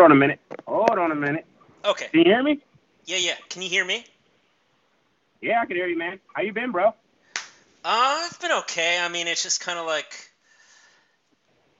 Hold 0.00 0.12
on 0.12 0.16
a 0.16 0.20
minute. 0.20 0.40
Hold 0.66 0.98
on 0.98 1.12
a 1.12 1.14
minute. 1.14 1.44
Okay. 1.84 2.06
Can 2.08 2.20
you 2.20 2.24
hear 2.24 2.42
me? 2.42 2.58
Yeah, 3.04 3.18
yeah. 3.18 3.34
Can 3.50 3.60
you 3.60 3.68
hear 3.68 3.84
me? 3.84 4.02
Yeah, 5.42 5.60
I 5.60 5.66
can 5.66 5.76
hear 5.76 5.88
you, 5.88 5.98
man. 5.98 6.18
How 6.32 6.40
you 6.40 6.54
been, 6.54 6.72
bro? 6.72 6.88
Uh, 6.88 6.92
I've 7.84 8.40
been 8.40 8.50
okay. 8.60 8.98
I 8.98 9.08
mean, 9.08 9.26
it's 9.26 9.42
just 9.42 9.60
kind 9.60 9.78
of 9.78 9.84
like 9.84 10.30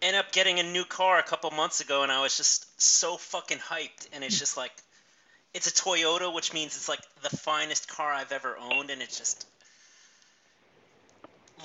end 0.02 0.16
up 0.16 0.32
getting 0.32 0.58
a 0.58 0.62
new 0.62 0.84
car 0.84 1.18
a 1.18 1.22
couple 1.22 1.50
months 1.52 1.80
ago, 1.80 2.02
and 2.02 2.12
I 2.12 2.20
was 2.20 2.36
just 2.36 2.78
so 2.78 3.16
fucking 3.16 3.56
hyped. 3.56 4.08
And 4.12 4.22
it's 4.22 4.38
just 4.38 4.54
like, 4.54 4.72
it's 5.54 5.68
a 5.68 5.72
Toyota, 5.72 6.30
which 6.34 6.52
means 6.52 6.76
it's 6.76 6.90
like 6.90 7.00
the 7.22 7.34
finest 7.34 7.88
car 7.88 8.12
I've 8.12 8.32
ever 8.32 8.54
owned, 8.58 8.90
and 8.90 9.00
it's 9.00 9.16
just 9.16 9.46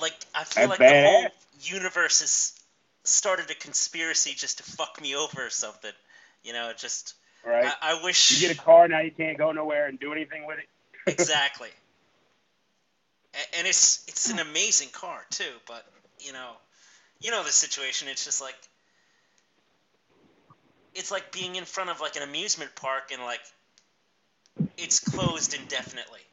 like 0.00 0.14
I 0.34 0.44
feel 0.44 0.68
That's 0.68 0.80
like 0.80 0.88
the 0.88 1.02
whole 1.06 1.26
universe 1.60 2.20
has 2.20 2.58
started 3.04 3.50
a 3.50 3.54
conspiracy 3.54 4.32
just 4.34 4.56
to 4.56 4.64
fuck 4.64 5.02
me 5.02 5.14
over 5.14 5.44
or 5.44 5.50
something. 5.50 5.92
You 6.46 6.52
know, 6.52 6.70
it 6.70 6.78
just 6.78 7.14
Right. 7.44 7.66
I, 7.66 7.92
I 7.98 8.02
wish 8.04 8.32
you 8.40 8.48
get 8.48 8.56
a 8.56 8.60
car 8.60 8.88
now, 8.88 9.00
you 9.00 9.10
can't 9.12 9.36
go 9.38 9.52
nowhere 9.52 9.86
and 9.86 10.00
do 10.00 10.12
anything 10.12 10.46
with 10.46 10.58
it. 10.58 10.68
exactly. 11.06 11.68
And 13.56 13.66
it's 13.66 14.04
it's 14.08 14.30
an 14.30 14.38
amazing 14.38 14.88
car 14.92 15.20
too, 15.30 15.52
but 15.68 15.84
you 16.20 16.32
know, 16.32 16.52
you 17.20 17.30
know 17.30 17.42
the 17.44 17.50
situation. 17.50 18.08
It's 18.08 18.24
just 18.24 18.40
like 18.40 18.56
it's 20.94 21.10
like 21.10 21.30
being 21.32 21.56
in 21.56 21.64
front 21.64 21.90
of 21.90 22.00
like 22.00 22.16
an 22.16 22.22
amusement 22.22 22.74
park 22.74 23.10
and 23.12 23.22
like 23.22 23.40
it's 24.78 25.00
closed 25.00 25.54
indefinitely. 25.54 26.20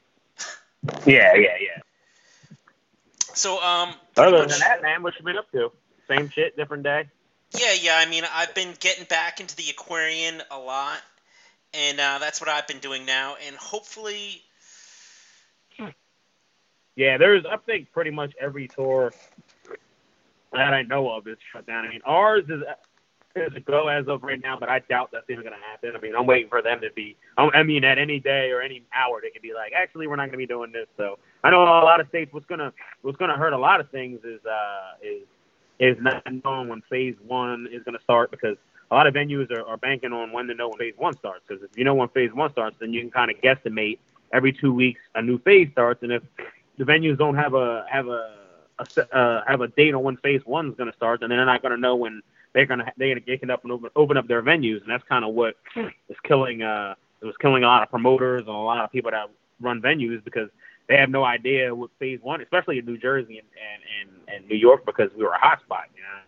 Yeah, 1.06 1.34
yeah, 1.36 1.56
yeah. 1.62 1.82
So 3.34 3.62
um, 3.64 3.94
pretty 4.16 4.28
Other 4.34 4.40
much- 4.44 4.50
than 4.52 4.60
that, 4.60 4.82
man, 4.82 5.02
what 5.02 5.14
you 5.18 5.24
been 5.24 5.38
up 5.38 5.50
to? 5.52 5.72
Same 6.10 6.30
shit, 6.30 6.58
different 6.58 6.84
day. 6.84 7.08
Yeah, 7.58 7.74
yeah. 7.74 7.96
I 7.98 8.10
mean, 8.10 8.24
I've 8.32 8.54
been 8.56 8.74
getting 8.80 9.06
back 9.06 9.40
into 9.40 9.56
the 9.56 9.70
Aquarian 9.70 10.42
a 10.52 10.58
lot, 10.58 11.00
and 11.74 12.00
uh, 12.00 12.18
that's 12.20 12.42
what 12.42 12.50
I've 12.50 12.68
been 12.68 12.80
doing 12.80 13.06
now. 13.06 13.36
And 13.46 13.56
hopefully, 13.56 14.42
Yeah, 16.96 17.18
there's 17.18 17.46
I 17.46 17.58
think 17.58 17.92
pretty 17.92 18.12
much 18.12 18.34
every 18.40 18.68
tour 18.68 19.12
that 20.52 20.74
I 20.74 20.84
know 20.84 21.10
of 21.12 21.28
is 21.28 21.38
shut 21.52 21.66
down. 21.66 21.86
I 21.86 21.90
mean, 21.90 22.02
ours 22.06 22.44
is 22.50 22.62
is 23.36 23.56
a 23.56 23.60
go 23.60 23.88
as 23.88 24.08
of 24.08 24.22
right 24.24 24.42
now, 24.42 24.58
but 24.60 24.70
I 24.70 24.80
doubt 24.80 25.10
that's 25.12 25.28
even 25.30 25.44
going 25.44 25.56
to 25.56 25.66
happen. 25.66 25.94
I 25.96 26.00
mean, 26.02 26.16
I'm 26.16 26.28
waiting 26.28 26.50
for 26.50 26.62
them 26.62 26.82
to 26.82 26.90
be. 26.96 27.16
I 27.38 27.64
mean, 27.64 27.84
at 27.84 27.98
any 27.98 28.20
day 28.20 28.52
or 28.52 28.62
any 28.62 28.84
hour, 28.94 29.22
they 29.24 29.32
could 29.32 29.42
be 29.42 29.54
like, 29.56 29.74
actually, 29.74 30.06
we're 30.06 30.18
not 30.18 30.26
going 30.28 30.34
to 30.34 30.38
be 30.38 30.46
doing 30.46 30.72
this. 30.72 30.88
So 30.98 31.18
I 31.44 31.50
know 31.50 31.64
a 31.64 31.66
lot 31.66 32.00
of 32.00 32.08
states. 32.10 32.32
What's 32.32 32.46
gonna 32.46 32.72
what's 33.02 33.18
gonna 33.18 33.38
hurt 33.38 33.54
a 33.54 33.58
lot 33.58 33.80
of 33.82 33.90
things 33.90 34.20
is 34.24 34.40
uh 34.46 34.94
is 35.02 35.24
is 35.80 35.98
not 36.00 36.24
knowing 36.44 36.70
when 36.70 36.82
phase 36.90 37.16
one 37.26 37.68
is 37.72 37.84
going 37.84 37.98
to 37.98 38.04
start 38.04 38.32
because 38.32 38.58
a 38.92 38.96
lot 38.96 39.08
of 39.08 39.14
venues 39.14 39.52
are, 39.52 39.66
are 39.66 39.78
banking 39.78 40.14
on 40.14 40.32
when 40.32 40.48
to 40.48 40.54
know 40.54 40.70
when 40.70 40.78
phase 40.78 40.94
one 40.98 41.16
starts. 41.18 41.44
Because 41.48 41.64
if 41.64 41.78
you 41.78 41.84
know 41.84 41.96
when 41.96 42.10
phase 42.10 42.34
one 42.34 42.52
starts, 42.52 42.78
then 42.80 42.94
you 42.94 43.02
can 43.02 43.12
kind 43.12 43.32
of 43.32 43.38
guesstimate 43.42 44.00
every 44.32 44.52
two 44.52 44.74
weeks 44.74 45.02
a 45.16 45.22
new 45.22 45.40
phase 45.40 45.70
starts, 45.72 46.04
and 46.04 46.12
if 46.12 46.24
the 46.78 46.84
venues 46.84 47.18
don't 47.18 47.36
have 47.36 47.54
a 47.54 47.86
have 47.90 48.08
a, 48.08 48.36
a 48.80 49.16
uh, 49.16 49.44
have 49.48 49.62
a 49.62 49.68
date 49.68 49.94
on 49.94 50.04
when 50.04 50.18
phase 50.18 50.42
one 50.46 50.70
is 50.70 50.76
going 50.76 50.90
to 50.90 50.96
start, 50.96 51.22
then 51.22 51.30
they're 51.30 51.46
not 51.46 51.62
going 51.62 51.74
to 51.74 51.80
know 51.80 51.96
when 51.96 52.22
they're 52.54 52.66
going 52.66 52.80
to 52.80 52.92
they're 52.98 53.10
going 53.10 53.24
to 53.24 53.38
get 53.38 53.50
up 53.50 53.64
and 53.64 53.72
open, 53.72 53.90
open 53.96 54.18
up 54.18 54.28
their 54.28 54.42
venues, 54.42 54.82
and 54.82 54.90
that's 54.90 55.04
kind 55.04 55.24
of 55.24 55.34
what 55.34 55.56
is 55.76 56.18
killing 56.24 56.62
uh 56.62 56.96
it 57.22 57.26
was 57.26 57.38
killing 57.38 57.64
a 57.64 57.68
lot 57.68 57.82
of 57.82 57.90
promoters 57.90 58.42
and 58.42 58.50
a 58.50 58.52
lot 58.52 58.84
of 58.84 58.92
people 58.92 59.12
that 59.12 59.30
run 59.62 59.82
venues 59.82 60.22
because 60.24 60.50
they 60.88 60.98
have 60.98 61.10
no 61.10 61.24
idea 61.24 61.74
what 61.74 61.92
phase 62.00 62.20
one, 62.22 62.42
especially 62.42 62.80
in 62.80 62.86
New 62.86 62.98
Jersey 62.98 63.40
and 63.40 63.48
and, 63.58 63.84
and, 64.28 64.36
and 64.42 64.50
New 64.50 64.58
York 64.58 64.86
because 64.86 65.10
we 65.18 65.24
were 65.24 65.34
a 65.34 65.40
hot 65.40 65.62
spot, 65.62 65.86
you 65.96 66.02
know. 66.02 66.20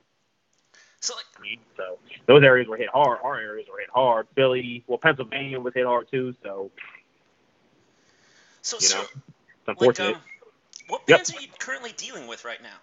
so 0.99 1.15
like, 1.15 1.25
I 1.37 1.41
mean? 1.41 1.59
So 1.77 1.97
those 2.27 2.43
areas 2.43 2.67
were 2.67 2.77
hit 2.77 2.89
hard. 2.89 3.19
Our 3.23 3.39
areas 3.39 3.67
were 3.71 3.79
hit 3.79 3.89
hard. 3.93 4.27
Philly, 4.35 4.83
well, 4.87 4.97
Pennsylvania 4.97 5.59
was 5.59 5.73
hit 5.73 5.85
hard 5.85 6.07
too. 6.11 6.33
So 6.43 6.71
so 8.61 8.77
you 8.79 8.87
so 8.87 8.99
know, 8.99 9.01
it's 9.03 9.67
like 9.81 9.99
unfortunate. 9.99 10.15
um, 10.15 10.21
what 10.87 11.05
Yep. 11.07 11.17
bands 11.17 11.35
are 11.35 11.41
you 11.41 11.47
currently 11.59 11.93
dealing 11.97 12.27
with 12.27 12.45
right 12.45 12.61
now? 12.61 12.77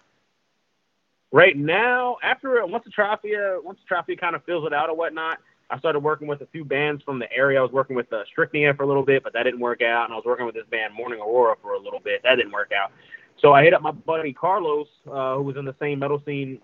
right 1.33 1.57
now, 1.57 2.17
after 2.23 2.65
once 2.65 2.85
the 2.85 2.91
trophy, 2.91 3.33
once 3.63 3.79
the 3.79 3.87
trophy 3.87 4.15
kind 4.15 4.35
of 4.35 4.43
fills 4.45 4.65
it 4.65 4.73
out 4.73 4.89
or 4.89 4.95
whatnot, 4.95 5.39
I 5.73 5.79
started 5.79 6.01
working 6.01 6.27
with 6.27 6.41
a 6.41 6.45
few 6.45 6.63
bands 6.63 7.01
from 7.01 7.17
the 7.17 7.25
area. 7.35 7.57
I 7.57 7.63
was 7.63 7.71
working 7.71 7.95
with 7.95 8.11
uh, 8.13 8.23
Strychnia 8.31 8.77
for 8.77 8.83
a 8.83 8.87
little 8.87 9.03
bit, 9.03 9.23
but 9.23 9.33
that 9.33 9.41
didn't 9.41 9.59
work 9.59 9.81
out. 9.81 10.03
And 10.03 10.13
I 10.13 10.15
was 10.15 10.23
working 10.23 10.45
with 10.45 10.53
this 10.53 10.67
band 10.69 10.93
Morning 10.93 11.19
Aurora 11.19 11.55
for 11.63 11.73
a 11.73 11.79
little 11.79 11.99
bit. 11.99 12.21
That 12.21 12.35
didn't 12.35 12.51
work 12.51 12.71
out. 12.71 12.91
So 13.41 13.53
I 13.53 13.63
hit 13.63 13.73
up 13.73 13.81
my 13.81 13.89
buddy 13.89 14.33
Carlos, 14.33 14.85
uh, 15.11 15.35
who 15.35 15.41
was 15.41 15.57
in 15.57 15.65
the 15.65 15.73
same 15.79 15.97
metal 15.97 16.21
scene 16.27 16.59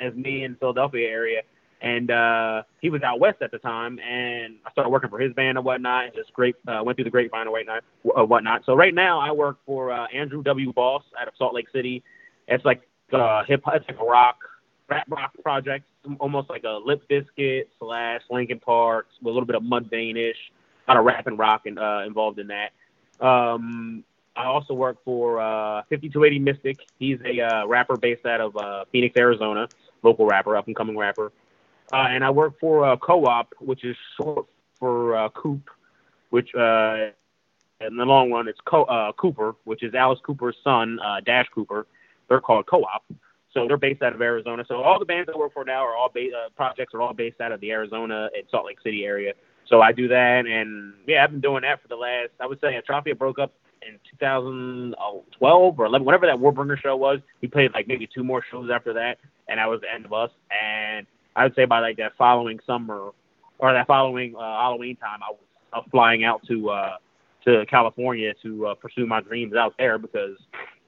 as 0.00 0.12
me 0.14 0.42
in 0.42 0.56
Philadelphia 0.56 1.08
area, 1.08 1.42
and 1.80 2.10
uh, 2.10 2.64
he 2.80 2.90
was 2.90 3.02
out 3.02 3.20
west 3.20 3.40
at 3.40 3.52
the 3.52 3.58
time. 3.58 4.00
And 4.00 4.56
I 4.66 4.72
started 4.72 4.90
working 4.90 5.08
for 5.08 5.20
his 5.20 5.32
band 5.34 5.56
and 5.56 5.64
whatnot. 5.64 6.12
Just 6.16 6.32
great, 6.32 6.56
uh, 6.66 6.82
went 6.84 6.96
through 6.96 7.04
the 7.04 7.10
grapevine 7.10 7.46
and. 7.46 7.68
Uh, 7.68 8.24
whatnot. 8.24 8.64
So 8.66 8.74
right 8.74 8.92
now 8.94 9.20
I 9.20 9.30
work 9.30 9.58
for 9.64 9.92
uh, 9.92 10.08
Andrew 10.12 10.42
W. 10.42 10.72
Boss 10.72 11.04
out 11.20 11.28
of 11.28 11.34
Salt 11.38 11.54
Lake 11.54 11.68
City. 11.72 12.02
It's 12.48 12.64
like 12.64 12.82
uh, 13.12 13.44
hip 13.44 13.62
it's 13.72 13.86
like 13.86 14.00
rock, 14.00 14.38
rap 14.88 15.06
rock 15.08 15.32
project, 15.42 15.84
almost 16.18 16.50
like 16.50 16.64
a 16.64 16.80
Limp 16.84 17.02
Bizkit 17.08 17.64
slash 17.78 18.22
Linkin 18.30 18.60
Park 18.60 19.06
with 19.20 19.32
a 19.32 19.34
little 19.34 19.46
bit 19.46 19.56
of 19.56 19.62
Mudvayne-ish, 19.62 20.52
a 20.86 20.90
lot 20.90 20.98
of 20.98 21.04
rap 21.04 21.26
and 21.26 21.38
rock 21.38 21.62
and, 21.66 21.78
uh, 21.78 22.02
involved 22.06 22.38
in 22.38 22.48
that. 22.48 22.72
Um, 23.24 24.04
I 24.34 24.44
also 24.44 24.74
work 24.74 24.98
for 25.04 25.40
uh, 25.40 25.82
5280 25.90 26.38
Mystic. 26.38 26.76
He's 26.98 27.18
a 27.24 27.40
uh, 27.40 27.66
rapper 27.66 27.96
based 27.96 28.24
out 28.24 28.40
of 28.40 28.56
uh, 28.56 28.84
Phoenix, 28.90 29.16
Arizona, 29.16 29.68
local 30.02 30.26
rapper, 30.26 30.56
up 30.56 30.66
and 30.66 30.76
coming 30.76 30.96
rapper. 30.96 31.32
Uh, 31.92 32.06
and 32.08 32.24
I 32.24 32.30
work 32.30 32.58
for 32.58 32.86
uh, 32.86 32.96
Co-op, 32.96 33.54
which 33.60 33.84
is 33.84 33.96
short 34.16 34.46
for 34.78 35.16
uh, 35.16 35.28
Coop, 35.30 35.68
which 36.30 36.54
uh, 36.54 37.10
in 37.80 37.96
the 37.96 38.04
long 38.04 38.32
run 38.32 38.48
it's 38.48 38.60
Co- 38.64 38.84
uh, 38.84 39.12
Cooper, 39.12 39.54
which 39.64 39.82
is 39.82 39.94
Alice 39.94 40.20
Cooper's 40.24 40.56
son, 40.64 40.98
uh, 41.00 41.20
Dash 41.20 41.46
Cooper. 41.54 41.86
They're 42.28 42.40
called 42.40 42.66
Co-op. 42.66 43.04
So 43.54 43.66
they're 43.66 43.76
based 43.76 44.02
out 44.02 44.14
of 44.14 44.22
Arizona. 44.22 44.64
So 44.66 44.76
all 44.76 44.98
the 44.98 45.04
bands 45.04 45.28
I 45.32 45.36
work 45.36 45.52
for 45.52 45.64
now 45.64 45.84
are 45.84 45.96
all 45.96 46.10
ba- 46.12 46.30
uh, 46.34 46.48
projects 46.56 46.94
are 46.94 47.02
all 47.02 47.12
based 47.12 47.40
out 47.40 47.52
of 47.52 47.60
the 47.60 47.70
Arizona 47.70 48.28
and 48.34 48.44
Salt 48.50 48.66
Lake 48.66 48.78
City 48.82 49.04
area. 49.04 49.34
So 49.68 49.80
I 49.80 49.92
do 49.92 50.08
that, 50.08 50.46
and 50.46 50.94
yeah, 51.06 51.24
I've 51.24 51.30
been 51.30 51.40
doing 51.40 51.62
that 51.62 51.80
for 51.80 51.88
the 51.88 51.96
last. 51.96 52.30
I 52.40 52.46
would 52.46 52.60
say 52.60 52.78
Atropia 52.80 53.16
broke 53.16 53.38
up 53.38 53.52
in 53.86 53.98
2012 54.18 55.80
or 55.80 55.86
11, 55.86 56.04
whatever 56.04 56.26
that 56.26 56.36
Warbringer 56.36 56.78
show 56.78 56.96
was. 56.96 57.20
We 57.40 57.48
played 57.48 57.72
like 57.72 57.88
maybe 57.88 58.08
two 58.12 58.24
more 58.24 58.42
shows 58.50 58.70
after 58.72 58.92
that, 58.94 59.18
and 59.48 59.58
that 59.58 59.68
was 59.68 59.80
the 59.80 59.92
end 59.92 60.04
of 60.04 60.12
us. 60.12 60.30
And 60.50 61.06
I 61.36 61.44
would 61.44 61.54
say 61.54 61.64
by 61.64 61.80
like 61.80 61.96
that 61.98 62.12
following 62.18 62.60
summer 62.66 63.10
or 63.58 63.72
that 63.72 63.86
following 63.86 64.34
uh, 64.36 64.40
Halloween 64.40 64.96
time, 64.96 65.20
I 65.22 65.30
was 65.30 65.40
uh, 65.72 65.90
flying 65.90 66.24
out 66.24 66.42
to 66.48 66.70
uh, 66.70 66.96
to 67.44 67.64
California 67.66 68.32
to 68.42 68.68
uh, 68.68 68.74
pursue 68.74 69.06
my 69.06 69.20
dreams 69.20 69.54
out 69.54 69.74
there 69.78 69.98
because, 69.98 70.36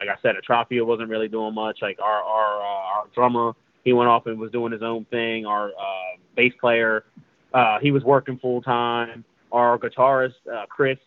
like 0.00 0.08
I 0.08 0.16
said, 0.22 0.34
Atropia 0.36 0.84
wasn't 0.84 1.08
really 1.08 1.28
doing 1.28 1.54
much. 1.54 1.78
Like 1.82 1.98
our 2.02 2.22
our 2.22 2.60
uh, 2.60 2.98
our 2.98 3.04
drummer, 3.14 3.52
he 3.84 3.92
went 3.92 4.08
off 4.08 4.26
and 4.26 4.38
was 4.38 4.50
doing 4.50 4.72
his 4.72 4.82
own 4.82 5.04
thing. 5.06 5.46
Our 5.46 5.68
uh, 5.68 6.16
bass 6.36 6.52
player, 6.60 7.04
uh, 7.52 7.78
he 7.80 7.90
was 7.90 8.02
working 8.02 8.38
full 8.38 8.62
time. 8.62 9.24
Our 9.52 9.78
guitarist, 9.78 10.34
uh, 10.52 10.66
Chris, 10.68 10.98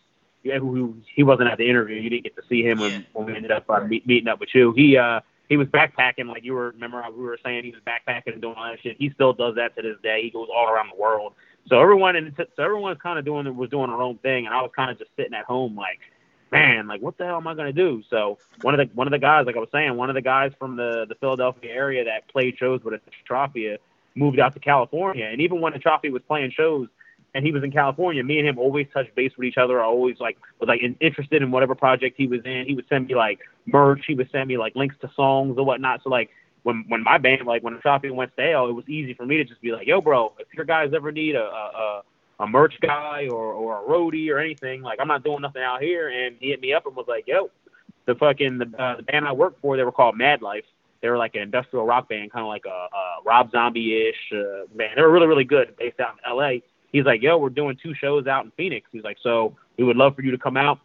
who, 0.42 0.50
who 0.58 0.94
he 1.14 1.22
wasn't 1.22 1.50
at 1.50 1.58
the 1.58 1.68
interview. 1.68 1.96
You 1.96 2.08
didn't 2.08 2.24
get 2.24 2.36
to 2.36 2.42
see 2.48 2.62
him 2.62 2.78
Yeah. 2.78 2.84
when, 2.88 3.06
when 3.12 3.26
we 3.26 3.36
ended 3.36 3.50
up 3.50 3.68
uh, 3.68 3.80
meet, 3.80 4.06
meeting 4.06 4.28
up 4.28 4.40
with 4.40 4.50
you. 4.54 4.72
He 4.76 4.96
uh 4.96 5.20
he 5.48 5.56
was 5.56 5.66
backpacking 5.68 6.26
like 6.26 6.44
you 6.44 6.52
were. 6.54 6.70
Remember 6.70 7.02
we 7.14 7.22
were 7.22 7.38
saying 7.44 7.64
he 7.64 7.70
was 7.70 7.80
backpacking 7.86 8.32
and 8.34 8.42
doing 8.42 8.54
all 8.56 8.64
that 8.70 8.80
shit. 8.82 8.96
He 8.98 9.10
still 9.10 9.32
does 9.32 9.54
that 9.56 9.74
to 9.76 9.82
this 9.82 9.96
day. 10.02 10.22
He 10.22 10.30
goes 10.30 10.48
all 10.54 10.68
around 10.68 10.90
the 10.94 11.00
world. 11.00 11.34
So 11.68 11.80
everyone 11.80 12.16
and 12.16 12.32
so 12.36 12.62
everyone's 12.62 12.98
kind 13.02 13.18
of 13.18 13.24
doing 13.24 13.54
was 13.56 13.68
doing 13.70 13.88
their 13.90 14.00
own 14.00 14.16
thing, 14.18 14.46
and 14.46 14.54
I 14.54 14.62
was 14.62 14.70
kind 14.74 14.90
of 14.90 14.98
just 14.98 15.10
sitting 15.16 15.34
at 15.34 15.44
home 15.44 15.76
like, 15.76 15.98
man, 16.50 16.86
like 16.86 17.00
what 17.00 17.18
the 17.18 17.24
hell 17.24 17.36
am 17.36 17.46
I 17.46 17.54
gonna 17.54 17.72
do? 17.72 18.02
So 18.10 18.38
one 18.62 18.78
of 18.78 18.88
the 18.88 18.94
one 18.94 19.06
of 19.06 19.12
the 19.12 19.18
guys, 19.18 19.46
like 19.46 19.56
I 19.56 19.60
was 19.60 19.68
saying, 19.72 19.96
one 19.96 20.10
of 20.10 20.14
the 20.14 20.22
guys 20.22 20.52
from 20.58 20.76
the 20.76 21.06
the 21.08 21.14
Philadelphia 21.16 21.70
area 21.70 22.04
that 22.04 22.28
played 22.28 22.56
shows 22.58 22.82
with 22.82 23.00
Atropia 23.28 23.78
moved 24.14 24.38
out 24.38 24.54
to 24.54 24.60
California, 24.60 25.26
and 25.26 25.40
even 25.40 25.60
when 25.60 25.72
Atropia 25.72 26.10
was 26.10 26.22
playing 26.26 26.52
shows 26.52 26.88
and 27.34 27.44
he 27.44 27.52
was 27.52 27.62
in 27.62 27.70
California, 27.70 28.24
me 28.24 28.38
and 28.38 28.48
him 28.48 28.58
always 28.58 28.86
touched 28.92 29.14
base 29.14 29.32
with 29.36 29.46
each 29.46 29.58
other. 29.58 29.80
I 29.80 29.84
always 29.84 30.18
like 30.18 30.38
was 30.60 30.68
like 30.68 30.82
in, 30.82 30.96
interested 31.00 31.42
in 31.42 31.50
whatever 31.50 31.74
project 31.74 32.16
he 32.16 32.26
was 32.26 32.40
in. 32.44 32.64
He 32.66 32.74
would 32.74 32.86
send 32.88 33.06
me 33.06 33.14
like 33.14 33.40
merch. 33.66 34.04
He 34.06 34.14
would 34.14 34.30
send 34.30 34.48
me 34.48 34.56
like 34.56 34.74
links 34.74 34.96
to 35.02 35.10
songs 35.14 35.56
or 35.58 35.64
whatnot. 35.64 36.02
So 36.02 36.10
like 36.10 36.30
when 36.62 36.84
when 36.88 37.02
my 37.02 37.18
band 37.18 37.46
like 37.46 37.62
when 37.62 37.76
Atropia 37.78 38.12
went 38.12 38.32
stale, 38.32 38.68
it 38.68 38.72
was 38.72 38.88
easy 38.88 39.14
for 39.14 39.26
me 39.26 39.36
to 39.36 39.44
just 39.44 39.60
be 39.60 39.72
like, 39.72 39.86
yo, 39.86 40.00
bro, 40.00 40.32
if 40.38 40.52
your 40.54 40.64
guys 40.64 40.92
ever 40.94 41.12
need 41.12 41.34
a 41.34 41.44
a, 41.44 41.44
a 41.44 42.02
merch 42.46 42.74
guy 42.80 43.28
or 43.30 43.52
or 43.52 43.82
a 43.82 43.88
roadie 43.88 44.30
or 44.30 44.38
anything, 44.38 44.82
like 44.82 45.00
I'm 45.00 45.08
not 45.08 45.24
doing 45.24 45.42
nothing 45.42 45.62
out 45.62 45.82
here. 45.82 46.08
And 46.08 46.36
he 46.40 46.50
hit 46.50 46.60
me 46.60 46.72
up 46.72 46.86
and 46.86 46.94
was 46.94 47.06
like, 47.08 47.26
yo, 47.26 47.50
the 48.06 48.14
fucking 48.14 48.58
the, 48.58 48.82
uh, 48.82 48.96
the 48.96 49.02
band 49.02 49.26
I 49.26 49.32
worked 49.32 49.60
for, 49.60 49.76
they 49.76 49.84
were 49.84 49.92
called 49.92 50.16
Mad 50.16 50.42
Life. 50.42 50.64
They 51.00 51.08
were 51.08 51.18
like 51.18 51.34
an 51.34 51.42
industrial 51.42 51.86
rock 51.86 52.08
band, 52.08 52.32
kind 52.32 52.42
of 52.42 52.48
like 52.48 52.64
a, 52.66 52.68
a 52.68 53.22
Rob 53.24 53.52
Zombie-ish 53.52 54.32
uh, 54.32 54.66
band. 54.74 54.92
They 54.96 55.02
were 55.02 55.10
really, 55.10 55.28
really 55.28 55.44
good, 55.44 55.76
based 55.76 56.00
out 56.00 56.14
in 56.14 56.30
L.A. 56.30 56.62
He's 56.90 57.04
like, 57.04 57.22
"Yo, 57.22 57.38
we're 57.38 57.50
doing 57.50 57.78
two 57.80 57.94
shows 57.94 58.26
out 58.26 58.44
in 58.44 58.50
Phoenix." 58.52 58.88
He's 58.90 59.04
like, 59.04 59.18
"So 59.22 59.56
we 59.76 59.84
would 59.84 59.96
love 59.96 60.16
for 60.16 60.22
you 60.22 60.32
to 60.32 60.38
come 60.38 60.56
out, 60.56 60.80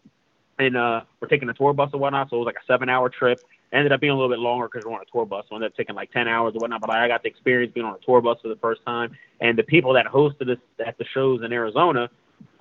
and 0.59 0.77
uh, 0.77 1.01
we're 1.19 1.29
taking 1.29 1.49
a 1.49 1.53
tour 1.53 1.73
bus 1.73 1.89
and 1.93 2.01
whatnot." 2.01 2.29
So 2.29 2.35
it 2.35 2.39
was 2.39 2.45
like 2.45 2.57
a 2.57 2.65
seven-hour 2.67 3.09
trip, 3.09 3.39
ended 3.73 3.91
up 3.91 3.99
being 3.99 4.11
a 4.11 4.15
little 4.15 4.29
bit 4.29 4.39
longer 4.39 4.69
because 4.71 4.85
we're 4.85 4.93
on 4.93 5.01
a 5.01 5.11
tour 5.11 5.25
bus. 5.25 5.45
So 5.49 5.55
ended 5.55 5.71
up 5.71 5.77
taking 5.77 5.95
like 5.95 6.11
10 6.11 6.27
hours 6.27 6.53
or 6.55 6.59
whatnot. 6.59 6.81
But 6.81 6.91
I 6.91 7.07
got 7.07 7.23
the 7.23 7.29
experience 7.29 7.73
being 7.73 7.85
on 7.85 7.95
a 7.95 8.05
tour 8.05 8.21
bus 8.21 8.37
for 8.41 8.47
the 8.47 8.55
first 8.57 8.81
time. 8.85 9.17
And 9.41 9.57
the 9.57 9.63
people 9.63 9.93
that 9.93 10.05
hosted 10.05 10.49
us 10.49 10.59
at 10.85 10.97
the 10.97 11.05
shows 11.13 11.41
in 11.43 11.51
Arizona, 11.51 12.09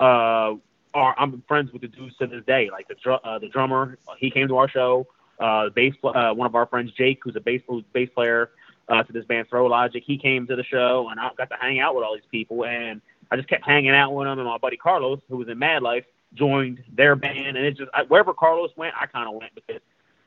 uh, 0.00 0.54
are 0.94 1.14
I'm 1.18 1.42
friends 1.48 1.72
with 1.72 1.82
the 1.82 1.88
dudes 1.88 2.16
to 2.18 2.26
this 2.26 2.44
day. 2.46 2.68
Like 2.70 2.88
the 2.88 2.94
dr- 2.94 3.20
uh, 3.24 3.38
the 3.38 3.48
drummer, 3.48 3.98
he 4.18 4.30
came 4.30 4.48
to 4.48 4.56
our 4.56 4.68
show. 4.68 5.06
Uh, 5.38 5.70
bass, 5.70 5.94
pl- 6.00 6.16
uh, 6.16 6.32
one 6.34 6.46
of 6.46 6.54
our 6.54 6.66
friends, 6.66 6.92
Jake, 6.92 7.20
who's 7.22 7.36
a 7.36 7.40
bass 7.40 7.62
bass 7.92 8.08
player 8.14 8.50
uh, 8.88 9.02
to 9.02 9.12
this 9.12 9.24
band 9.24 9.48
Throw 9.48 9.66
Logic, 9.66 10.02
he 10.06 10.18
came 10.18 10.46
to 10.46 10.56
the 10.56 10.64
show, 10.64 11.08
and 11.10 11.18
I 11.18 11.30
got 11.36 11.50
to 11.50 11.56
hang 11.60 11.80
out 11.80 11.94
with 11.94 12.04
all 12.04 12.14
these 12.14 12.28
people. 12.30 12.64
And 12.64 13.00
I 13.30 13.36
just 13.36 13.48
kept 13.48 13.64
hanging 13.64 13.90
out 13.90 14.12
with 14.12 14.26
them. 14.26 14.38
And 14.38 14.46
my 14.46 14.58
buddy 14.58 14.76
Carlos, 14.76 15.20
who 15.28 15.38
was 15.38 15.48
in 15.48 15.58
Mad 15.58 15.82
Life, 15.82 16.04
joined 16.34 16.82
their 16.92 17.16
band, 17.16 17.56
and 17.56 17.66
it 17.66 17.76
just 17.76 17.90
I, 17.94 18.02
wherever 18.04 18.32
Carlos 18.34 18.70
went, 18.76 18.94
I 19.00 19.06
kind 19.06 19.28
of 19.28 19.34
went 19.34 19.54
because 19.54 19.80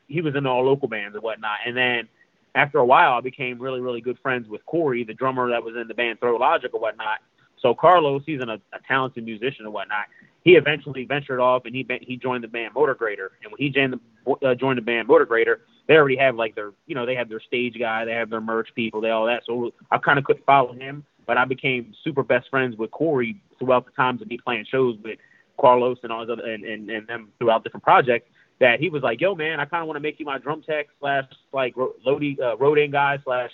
he 0.08 0.22
was 0.22 0.36
in 0.36 0.46
all 0.46 0.64
local 0.66 0.88
bands 0.88 1.16
and 1.16 1.24
whatnot. 1.24 1.60
And 1.66 1.76
then 1.76 2.08
after 2.56 2.80
a 2.80 2.86
while, 2.86 3.14
I 3.14 3.22
became 3.22 3.62
really, 3.62 3.82
really 3.82 4.02
good 4.02 4.18
friends 4.22 4.48
with 4.48 4.66
Corey, 4.66 5.04
the 5.04 5.14
drummer 5.14 5.50
that 5.50 5.64
was 5.64 5.76
in 5.76 5.88
the 5.88 5.94
band 5.94 6.20
Throw 6.20 6.38
Logic 6.38 6.74
or 6.74 6.80
whatnot. 6.80 7.20
So 7.62 7.74
Carlos, 7.74 8.24
he's 8.26 8.42
an, 8.42 8.50
a, 8.50 8.56
a 8.74 8.80
talented 8.88 9.26
musician 9.26 9.66
and 9.66 9.74
whatnot. 9.74 10.06
He 10.44 10.52
eventually 10.52 11.06
ventured 11.06 11.40
off 11.40 11.66
and 11.66 11.76
he 11.76 11.86
he 12.02 12.18
joined 12.18 12.44
the 12.44 12.48
band 12.48 12.76
Motograter. 12.76 13.30
And 13.44 13.52
when 13.52 13.58
he 13.58 13.70
joined 13.70 13.94
the 13.94 14.48
uh, 14.48 14.56
joined 14.56 14.78
the 14.78 14.84
band 14.84 15.08
Motograter, 15.08 15.62
they 15.88 15.96
already 15.96 16.18
have 16.18 16.36
like 16.36 16.56
their 16.56 16.72
you 16.86 16.96
know 16.96 17.06
they 17.06 17.16
have 17.16 17.30
their 17.30 17.42
stage 17.42 17.76
guy, 17.80 18.06
they 18.06 18.12
have 18.12 18.30
their 18.30 18.42
merch 18.42 18.70
people, 18.76 19.02
they 19.02 19.10
all 19.10 19.26
that. 19.26 19.42
So 19.46 19.74
I 19.90 19.98
kind 19.98 20.20
of 20.20 20.26
couldn't 20.26 20.46
follow 20.46 20.74
him, 20.74 21.04
but 21.26 21.38
I 21.38 21.46
became 21.46 21.94
super 22.04 22.22
best 22.22 22.50
friends 22.50 22.78
with 22.78 22.92
Corey 22.92 23.42
throughout 23.58 23.86
the 23.86 23.92
times 23.92 24.22
of 24.22 24.28
me 24.28 24.38
playing 24.38 24.66
shows 24.70 24.98
with 25.04 25.18
Carlos 25.60 25.98
and 26.04 26.12
all 26.12 26.22
his 26.22 26.30
other 26.30 26.46
and, 26.46 26.64
and, 26.64 26.90
and 26.90 27.08
them 27.08 27.30
throughout 27.40 27.64
different 27.64 27.84
projects 27.84 28.30
that 28.60 28.80
he 28.80 28.90
was 28.90 29.04
like, 29.04 29.22
yo, 29.22 29.36
man, 29.36 29.60
I 29.60 29.66
kind 29.66 29.82
of 29.82 29.88
want 29.88 29.98
to 29.98 30.02
make 30.02 30.20
you 30.20 30.26
my 30.26 30.38
drum 30.38 30.62
tech 30.62 30.88
slash 31.00 31.26
like 31.52 31.76
loading 32.06 32.38
uh, 32.42 32.56
roading 32.56 32.92
guy 32.92 33.20
slash 33.24 33.52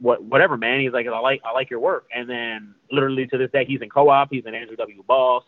what 0.00 0.22
whatever, 0.22 0.56
man. 0.56 0.80
He's 0.80 0.92
like, 0.92 1.06
I 1.06 1.18
like 1.18 1.42
I 1.44 1.52
like 1.52 1.70
your 1.70 1.80
work. 1.80 2.06
And 2.14 2.28
then 2.28 2.74
literally 2.90 3.26
to 3.26 3.38
this 3.38 3.50
day, 3.50 3.64
he's 3.64 3.80
in 3.82 3.88
co-op. 3.88 4.28
He's 4.30 4.46
an 4.46 4.54
Andrew 4.54 4.76
W. 4.76 5.02
Boss. 5.06 5.44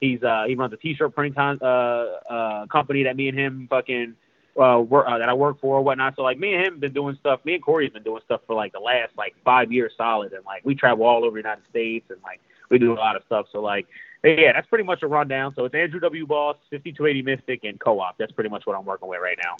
He's 0.00 0.22
uh 0.22 0.44
he 0.46 0.54
runs 0.54 0.72
a 0.72 0.76
t-shirt 0.76 1.14
printing 1.14 1.34
con- 1.34 1.58
uh 1.62 2.04
uh 2.30 2.66
company 2.66 3.04
that 3.04 3.16
me 3.16 3.28
and 3.28 3.38
him 3.38 3.66
fucking 3.70 4.14
uh, 4.60 4.78
work, 4.80 5.06
uh 5.08 5.18
that 5.18 5.28
I 5.28 5.34
work 5.34 5.60
for 5.60 5.78
or 5.78 5.82
whatnot. 5.82 6.16
So 6.16 6.22
like 6.22 6.38
me 6.38 6.54
and 6.54 6.66
him 6.66 6.80
been 6.80 6.92
doing 6.92 7.16
stuff. 7.20 7.40
Me 7.44 7.54
and 7.54 7.62
Corey's 7.62 7.92
been 7.92 8.02
doing 8.02 8.20
stuff 8.24 8.42
for 8.46 8.54
like 8.54 8.72
the 8.72 8.80
last 8.80 9.12
like 9.16 9.34
five 9.44 9.72
years 9.72 9.92
solid, 9.96 10.32
and 10.32 10.44
like 10.44 10.64
we 10.64 10.74
travel 10.74 11.06
all 11.06 11.24
over 11.24 11.32
the 11.32 11.38
United 11.38 11.64
States 11.70 12.10
and 12.10 12.20
like 12.22 12.40
we 12.68 12.78
do 12.78 12.92
a 12.92 12.94
lot 12.94 13.16
of 13.16 13.22
stuff. 13.24 13.46
So 13.52 13.62
like 13.62 13.86
yeah, 14.24 14.52
that's 14.52 14.66
pretty 14.68 14.84
much 14.84 15.02
a 15.02 15.06
rundown. 15.06 15.54
So 15.54 15.66
it's 15.66 15.74
Andrew 15.74 16.00
W. 16.00 16.26
Boss, 16.26 16.56
5280 16.70 17.22
Mystic, 17.22 17.64
and 17.64 17.78
Co-op. 17.78 18.16
That's 18.18 18.32
pretty 18.32 18.50
much 18.50 18.66
what 18.66 18.76
I'm 18.76 18.84
working 18.84 19.08
with 19.08 19.20
right 19.20 19.38
now. 19.42 19.56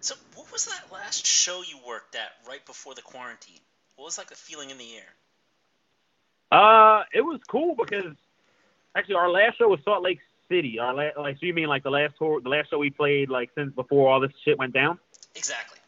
So 0.00 0.16
what 0.34 0.50
was 0.50 0.66
that 0.66 0.92
last 0.92 1.24
show 1.24 1.62
you 1.62 1.78
worked 1.86 2.16
at 2.16 2.32
right 2.48 2.64
before 2.66 2.94
the 2.94 3.02
quarantine? 3.02 3.60
What 3.96 4.06
was 4.06 4.18
like 4.18 4.28
the 4.28 4.34
feeling 4.34 4.70
in 4.70 4.78
the 4.78 4.96
air? 4.96 5.12
Uh, 6.50 7.04
it 7.14 7.20
was 7.20 7.40
cool 7.48 7.76
because 7.76 8.12
actually 8.96 9.14
our 9.14 9.30
last 9.30 9.58
show 9.58 9.68
was 9.68 9.78
Salt 9.84 10.02
Lake 10.02 10.18
City. 10.48 10.78
Our 10.78 10.92
la- 10.92 11.22
like, 11.22 11.36
so 11.38 11.46
you 11.46 11.54
mean 11.54 11.68
like 11.68 11.84
the 11.84 11.90
last 11.90 12.14
tour, 12.18 12.40
the 12.40 12.48
last 12.48 12.70
show 12.70 12.78
we 12.78 12.90
played 12.90 13.30
like 13.30 13.50
since 13.54 13.72
before 13.74 14.10
all 14.10 14.20
this 14.20 14.32
shit 14.44 14.58
went 14.58 14.74
down? 14.74 14.98
Exactly. 15.36 15.78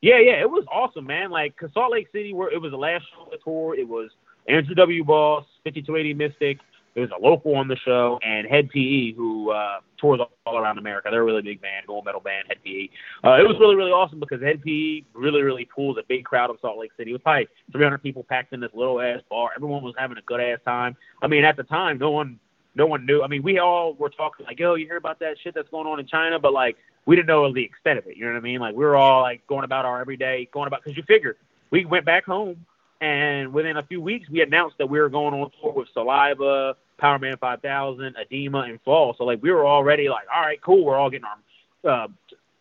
Yeah, 0.00 0.20
yeah, 0.20 0.40
it 0.40 0.48
was 0.48 0.64
awesome, 0.70 1.06
man. 1.06 1.30
Like, 1.30 1.56
cause 1.56 1.70
Salt 1.74 1.90
Lake 1.90 2.06
City, 2.12 2.32
where 2.32 2.52
it 2.52 2.62
was 2.62 2.70
the 2.70 2.78
last 2.78 3.04
show 3.12 3.24
of 3.24 3.30
the 3.30 3.38
tour, 3.38 3.74
it 3.74 3.88
was 3.88 4.10
Andrew 4.46 4.76
W. 4.76 5.02
Boss, 5.02 5.44
5280 5.64 6.14
Mystic, 6.14 6.58
there 6.94 7.02
was 7.02 7.10
a 7.16 7.22
local 7.22 7.54
on 7.56 7.68
the 7.68 7.76
show, 7.76 8.18
and 8.22 8.46
Hed 8.46 8.70
PE, 8.70 9.12
who 9.12 9.50
uh, 9.50 9.80
tours 9.98 10.20
all 10.46 10.58
around 10.58 10.78
America. 10.78 11.08
They're 11.10 11.22
a 11.22 11.24
really 11.24 11.42
big 11.42 11.60
band, 11.60 11.86
gold 11.86 12.04
medal 12.04 12.20
band, 12.20 12.46
Hed 12.48 12.58
PE. 12.64 12.88
Uh, 13.24 13.38
it 13.38 13.46
was 13.46 13.56
really, 13.60 13.76
really 13.76 13.92
awesome 13.92 14.20
because 14.20 14.40
Hed 14.40 14.62
PE 14.62 15.02
really, 15.14 15.42
really 15.42 15.64
pulls 15.64 15.98
a 15.98 16.02
big 16.08 16.24
crowd 16.24 16.50
in 16.50 16.56
Salt 16.60 16.78
Lake 16.78 16.92
City. 16.96 17.10
It 17.10 17.14
was 17.14 17.22
probably 17.22 17.48
300 17.72 18.02
people 18.02 18.24
packed 18.24 18.52
in 18.52 18.60
this 18.60 18.70
little 18.74 19.00
ass 19.00 19.20
bar. 19.30 19.50
Everyone 19.54 19.82
was 19.82 19.94
having 19.98 20.18
a 20.18 20.22
good 20.22 20.40
ass 20.40 20.58
time. 20.64 20.96
I 21.22 21.26
mean, 21.26 21.44
at 21.44 21.56
the 21.56 21.64
time, 21.64 21.98
no 21.98 22.10
one, 22.10 22.38
no 22.74 22.86
one 22.86 23.06
knew. 23.06 23.22
I 23.22 23.28
mean, 23.28 23.42
we 23.42 23.58
all 23.58 23.94
were 23.94 24.10
talking 24.10 24.46
like, 24.46 24.58
"Yo, 24.58 24.74
you 24.74 24.86
hear 24.86 24.96
about 24.96 25.20
that 25.20 25.36
shit 25.42 25.54
that's 25.54 25.68
going 25.70 25.86
on 25.86 26.00
in 26.00 26.06
China?" 26.06 26.38
But 26.38 26.52
like, 26.52 26.76
we 27.06 27.16
didn't 27.16 27.28
know 27.28 27.52
the 27.52 27.64
extent 27.64 27.98
of 27.98 28.06
it. 28.06 28.16
You 28.16 28.24
know 28.24 28.32
what 28.32 28.38
I 28.38 28.42
mean? 28.42 28.60
Like, 28.60 28.74
we 28.74 28.84
were 28.84 28.96
all 28.96 29.22
like 29.22 29.46
going 29.46 29.64
about 29.64 29.84
our 29.84 30.00
everyday, 30.00 30.48
going 30.52 30.66
about 30.66 30.82
because 30.84 30.96
you 30.96 31.02
figure 31.04 31.36
we 31.70 31.84
went 31.84 32.04
back 32.04 32.24
home, 32.24 32.64
and 33.00 33.52
within 33.52 33.76
a 33.76 33.82
few 33.82 34.00
weeks, 34.00 34.28
we 34.28 34.42
announced 34.42 34.78
that 34.78 34.88
we 34.88 34.98
were 34.98 35.08
going 35.08 35.34
on 35.34 35.50
tour 35.60 35.72
with 35.72 35.88
Saliva 35.92 36.74
Powerman 37.00 37.38
5000, 37.38 38.16
Adema, 38.16 38.68
and 38.68 38.80
Flaw. 38.82 39.14
So 39.16 39.24
like 39.24 39.42
we 39.42 39.52
were 39.52 39.66
already 39.66 40.08
like, 40.08 40.26
all 40.34 40.42
right, 40.42 40.60
cool. 40.60 40.84
We're 40.84 40.96
all 40.96 41.10
getting 41.10 41.26
our, 41.26 42.04
uh, 42.04 42.08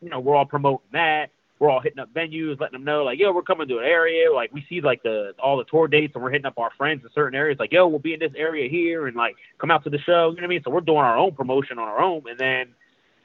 you 0.01 0.09
know, 0.09 0.19
we're 0.19 0.35
all 0.35 0.45
promoting 0.45 0.87
that. 0.93 1.31
We're 1.59 1.71
all 1.71 1.79
hitting 1.79 1.97
up 1.97 2.13
venues, 2.13 2.59
letting 2.59 2.73
them 2.73 2.83
know 2.83 3.03
like, 3.03 3.17
yo, 3.17 3.31
we're 3.31 3.41
coming 3.41 3.67
to 3.67 3.79
an 3.79 3.83
area. 3.83 4.31
Like 4.31 4.53
we 4.53 4.63
see 4.69 4.79
like 4.79 5.01
the 5.01 5.33
all 5.41 5.57
the 5.57 5.63
tour 5.63 5.87
dates, 5.87 6.13
and 6.13 6.23
we're 6.23 6.29
hitting 6.29 6.45
up 6.45 6.59
our 6.59 6.69
friends 6.77 7.03
in 7.03 7.09
certain 7.15 7.35
areas. 7.35 7.57
Like, 7.59 7.71
yo, 7.71 7.87
we'll 7.87 7.97
be 7.97 8.13
in 8.13 8.19
this 8.19 8.33
area 8.37 8.69
here, 8.69 9.07
and 9.07 9.17
like 9.17 9.35
come 9.57 9.71
out 9.71 9.83
to 9.85 9.89
the 9.89 9.97
show. 9.97 10.29
You 10.29 10.35
know 10.35 10.41
what 10.41 10.43
I 10.43 10.47
mean? 10.47 10.61
So 10.63 10.69
we're 10.69 10.81
doing 10.81 10.99
our 10.99 11.17
own 11.17 11.31
promotion 11.31 11.79
on 11.79 11.87
our 11.87 11.99
own, 11.99 12.21
and 12.29 12.37
then 12.37 12.67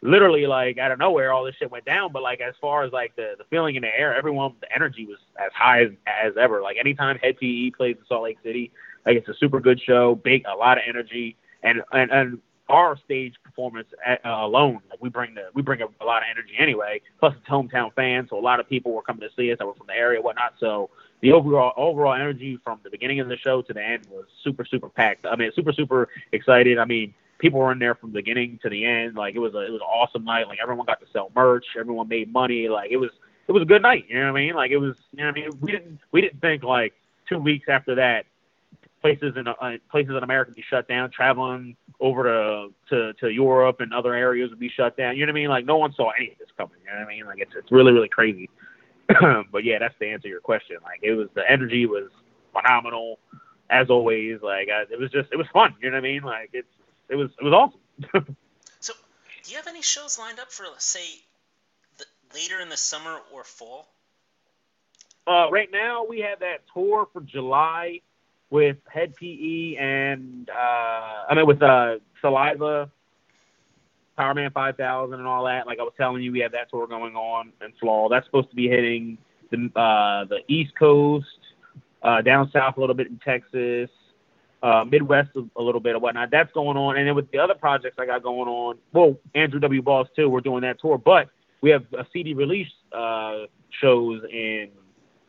literally 0.02 0.46
like 0.46 0.78
out 0.78 0.90
of 0.90 0.98
nowhere 0.98 1.32
all 1.32 1.44
this 1.44 1.54
shit 1.56 1.70
went 1.70 1.84
down 1.84 2.10
but 2.12 2.22
like 2.22 2.40
as 2.40 2.54
far 2.60 2.82
as 2.82 2.92
like 2.92 3.14
the 3.16 3.34
the 3.38 3.44
feeling 3.44 3.76
in 3.76 3.82
the 3.82 3.88
air 3.88 4.14
everyone 4.14 4.52
the 4.60 4.74
energy 4.74 5.06
was 5.06 5.18
as 5.38 5.52
high 5.54 5.82
as, 5.84 5.90
as 6.06 6.32
ever 6.36 6.60
like 6.60 6.76
anytime 6.76 7.16
Hed 7.22 7.36
PE 7.38 7.70
plays 7.70 7.96
in 7.96 8.04
Salt 8.06 8.24
Lake 8.24 8.38
City 8.42 8.72
like 9.06 9.16
it's 9.16 9.28
a 9.28 9.34
super 9.34 9.60
good 9.60 9.80
show, 9.80 10.14
big, 10.14 10.44
a 10.46 10.56
lot 10.56 10.78
of 10.78 10.84
energy, 10.86 11.36
and 11.62 11.82
and 11.92 12.10
and 12.10 12.38
our 12.68 12.96
stage 13.04 13.34
performance 13.44 13.88
at, 14.06 14.24
uh, 14.24 14.38
alone, 14.40 14.80
like 14.88 15.02
we 15.02 15.08
bring 15.08 15.34
the 15.34 15.48
we 15.54 15.62
bring 15.62 15.82
a, 15.82 15.86
a 16.00 16.06
lot 16.06 16.18
of 16.18 16.28
energy 16.30 16.54
anyway. 16.58 17.00
Plus 17.18 17.34
it's 17.36 17.48
hometown 17.48 17.92
fans, 17.94 18.30
so 18.30 18.38
a 18.38 18.40
lot 18.40 18.60
of 18.60 18.68
people 18.68 18.92
were 18.92 19.02
coming 19.02 19.20
to 19.20 19.28
see 19.36 19.50
us 19.52 19.58
that 19.58 19.66
were 19.66 19.74
from 19.74 19.88
the 19.88 19.94
area, 19.94 20.20
whatnot. 20.20 20.54
So 20.60 20.90
the 21.20 21.32
overall 21.32 21.72
overall 21.76 22.14
energy 22.14 22.58
from 22.62 22.80
the 22.84 22.90
beginning 22.90 23.20
of 23.20 23.28
the 23.28 23.36
show 23.36 23.62
to 23.62 23.72
the 23.72 23.82
end 23.82 24.06
was 24.10 24.26
super 24.44 24.64
super 24.64 24.88
packed. 24.88 25.26
I 25.26 25.36
mean, 25.36 25.50
super 25.54 25.72
super 25.72 26.08
excited. 26.30 26.78
I 26.78 26.84
mean, 26.84 27.14
people 27.42 27.58
were 27.58 27.72
in 27.72 27.78
there 27.80 27.96
from 27.96 28.12
the 28.12 28.20
beginning 28.20 28.58
to 28.62 28.70
the 28.70 28.86
end. 28.86 29.16
Like 29.16 29.34
it 29.34 29.40
was 29.40 29.52
a 29.52 29.58
it 29.58 29.70
was 29.70 29.82
an 29.82 29.88
awesome 29.88 30.24
night. 30.24 30.46
Like 30.46 30.60
everyone 30.62 30.86
got 30.86 31.00
to 31.00 31.06
sell 31.12 31.30
merch, 31.34 31.66
everyone 31.78 32.08
made 32.08 32.32
money. 32.32 32.68
Like 32.68 32.90
it 32.90 32.96
was 32.96 33.10
it 33.48 33.52
was 33.52 33.62
a 33.62 33.66
good 33.66 33.82
night. 33.82 34.06
You 34.08 34.20
know 34.20 34.32
what 34.32 34.38
I 34.38 34.44
mean? 34.44 34.54
Like 34.54 34.70
it 34.70 34.78
was. 34.78 34.94
You 35.12 35.24
know 35.24 35.30
what 35.30 35.36
I 35.36 35.40
mean? 35.40 35.50
We 35.60 35.72
didn't 35.72 35.98
we 36.12 36.20
didn't 36.22 36.40
think 36.40 36.62
like 36.62 36.94
two 37.28 37.38
weeks 37.38 37.66
after 37.68 37.96
that 37.96 38.24
places 39.02 39.34
in 39.36 39.48
uh, 39.48 39.54
places 39.90 40.14
in 40.16 40.22
America 40.22 40.52
be 40.52 40.64
shut 40.70 40.88
down. 40.88 41.10
Traveling 41.10 41.76
over 42.00 42.22
to, 42.22 42.68
to 42.88 43.12
to 43.14 43.28
Europe 43.28 43.80
and 43.80 43.92
other 43.92 44.14
areas 44.14 44.50
would 44.50 44.60
be 44.60 44.70
shut 44.70 44.96
down. 44.96 45.16
You 45.16 45.26
know 45.26 45.32
what 45.32 45.38
I 45.38 45.42
mean? 45.42 45.48
Like 45.48 45.66
no 45.66 45.76
one 45.76 45.92
saw 45.94 46.10
any 46.10 46.30
of 46.30 46.38
this 46.38 46.48
coming. 46.56 46.76
You 46.84 46.92
know 46.92 47.00
what 47.00 47.12
I 47.12 47.14
mean? 47.16 47.26
Like 47.26 47.40
it's 47.40 47.52
it's 47.56 47.72
really 47.72 47.92
really 47.92 48.08
crazy. 48.08 48.48
but 49.50 49.64
yeah, 49.64 49.80
that's 49.80 49.94
the 49.98 50.06
answer 50.06 50.22
to 50.22 50.28
your 50.28 50.40
question. 50.40 50.76
Like 50.84 51.00
it 51.02 51.12
was 51.12 51.28
the 51.34 51.42
energy 51.50 51.86
was 51.86 52.08
phenomenal 52.52 53.18
as 53.68 53.90
always. 53.90 54.40
Like 54.42 54.68
I, 54.68 54.82
it 54.82 54.98
was 54.98 55.10
just 55.10 55.28
it 55.32 55.36
was 55.36 55.46
fun. 55.52 55.74
You 55.82 55.90
know 55.90 55.96
what 55.96 56.06
I 56.06 56.12
mean? 56.12 56.22
Like 56.22 56.50
it's 56.52 56.68
it 57.12 57.16
was 57.16 57.30
it 57.38 57.44
was 57.44 57.52
awesome. 57.52 58.36
so, 58.80 58.94
do 59.44 59.50
you 59.50 59.56
have 59.58 59.66
any 59.66 59.82
shows 59.82 60.18
lined 60.18 60.40
up 60.40 60.50
for 60.50 60.64
say 60.78 61.04
the, 61.98 62.04
later 62.34 62.58
in 62.60 62.70
the 62.70 62.76
summer 62.76 63.18
or 63.32 63.44
fall? 63.44 63.86
Uh, 65.26 65.48
right 65.50 65.68
now 65.70 66.04
we 66.08 66.20
have 66.20 66.40
that 66.40 66.62
tour 66.74 67.06
for 67.12 67.20
July 67.20 68.00
with 68.50 68.78
Hed 68.92 69.14
PE 69.14 69.76
and 69.76 70.48
uh, 70.50 71.24
I 71.28 71.34
mean 71.36 71.46
with 71.46 71.62
uh, 71.62 71.98
Saliva, 72.20 72.90
Powerman 74.18 74.52
5000, 74.52 75.14
and 75.18 75.26
all 75.26 75.44
that. 75.44 75.66
Like 75.66 75.78
I 75.78 75.82
was 75.82 75.92
telling 75.98 76.22
you, 76.22 76.32
we 76.32 76.40
have 76.40 76.52
that 76.52 76.70
tour 76.70 76.86
going 76.86 77.14
on 77.14 77.52
in 77.62 77.72
Flaw. 77.78 78.08
That's 78.08 78.24
supposed 78.26 78.50
to 78.50 78.56
be 78.56 78.68
hitting 78.68 79.18
the 79.50 79.70
uh, 79.78 80.24
the 80.24 80.38
East 80.48 80.72
Coast, 80.78 81.26
uh, 82.02 82.22
down 82.22 82.50
south 82.52 82.78
a 82.78 82.80
little 82.80 82.96
bit 82.96 83.08
in 83.08 83.20
Texas, 83.22 83.90
uh, 84.62 84.84
Midwest 84.84 85.30
a, 85.36 85.62
little 85.62 85.80
bit 85.80 85.94
or 85.94 85.98
whatnot. 85.98 86.30
That's 86.30 86.52
going 86.52 86.76
on, 86.76 86.96
and 86.96 87.06
then 87.06 87.14
with 87.14 87.30
the 87.30 87.38
other 87.38 87.54
projects 87.54 87.96
I 87.98 88.06
got 88.06 88.22
going 88.22 88.48
on, 88.48 88.78
well, 88.92 89.18
Andrew 89.34 89.60
W. 89.60 89.82
Boss 89.82 90.08
too. 90.14 90.28
We're 90.28 90.40
doing 90.40 90.62
that 90.62 90.80
tour, 90.80 90.98
but 90.98 91.28
we 91.60 91.70
have 91.70 91.84
a 91.92 92.06
CD 92.12 92.34
release 92.34 92.70
uh, 92.92 93.46
shows 93.80 94.22
in 94.30 94.68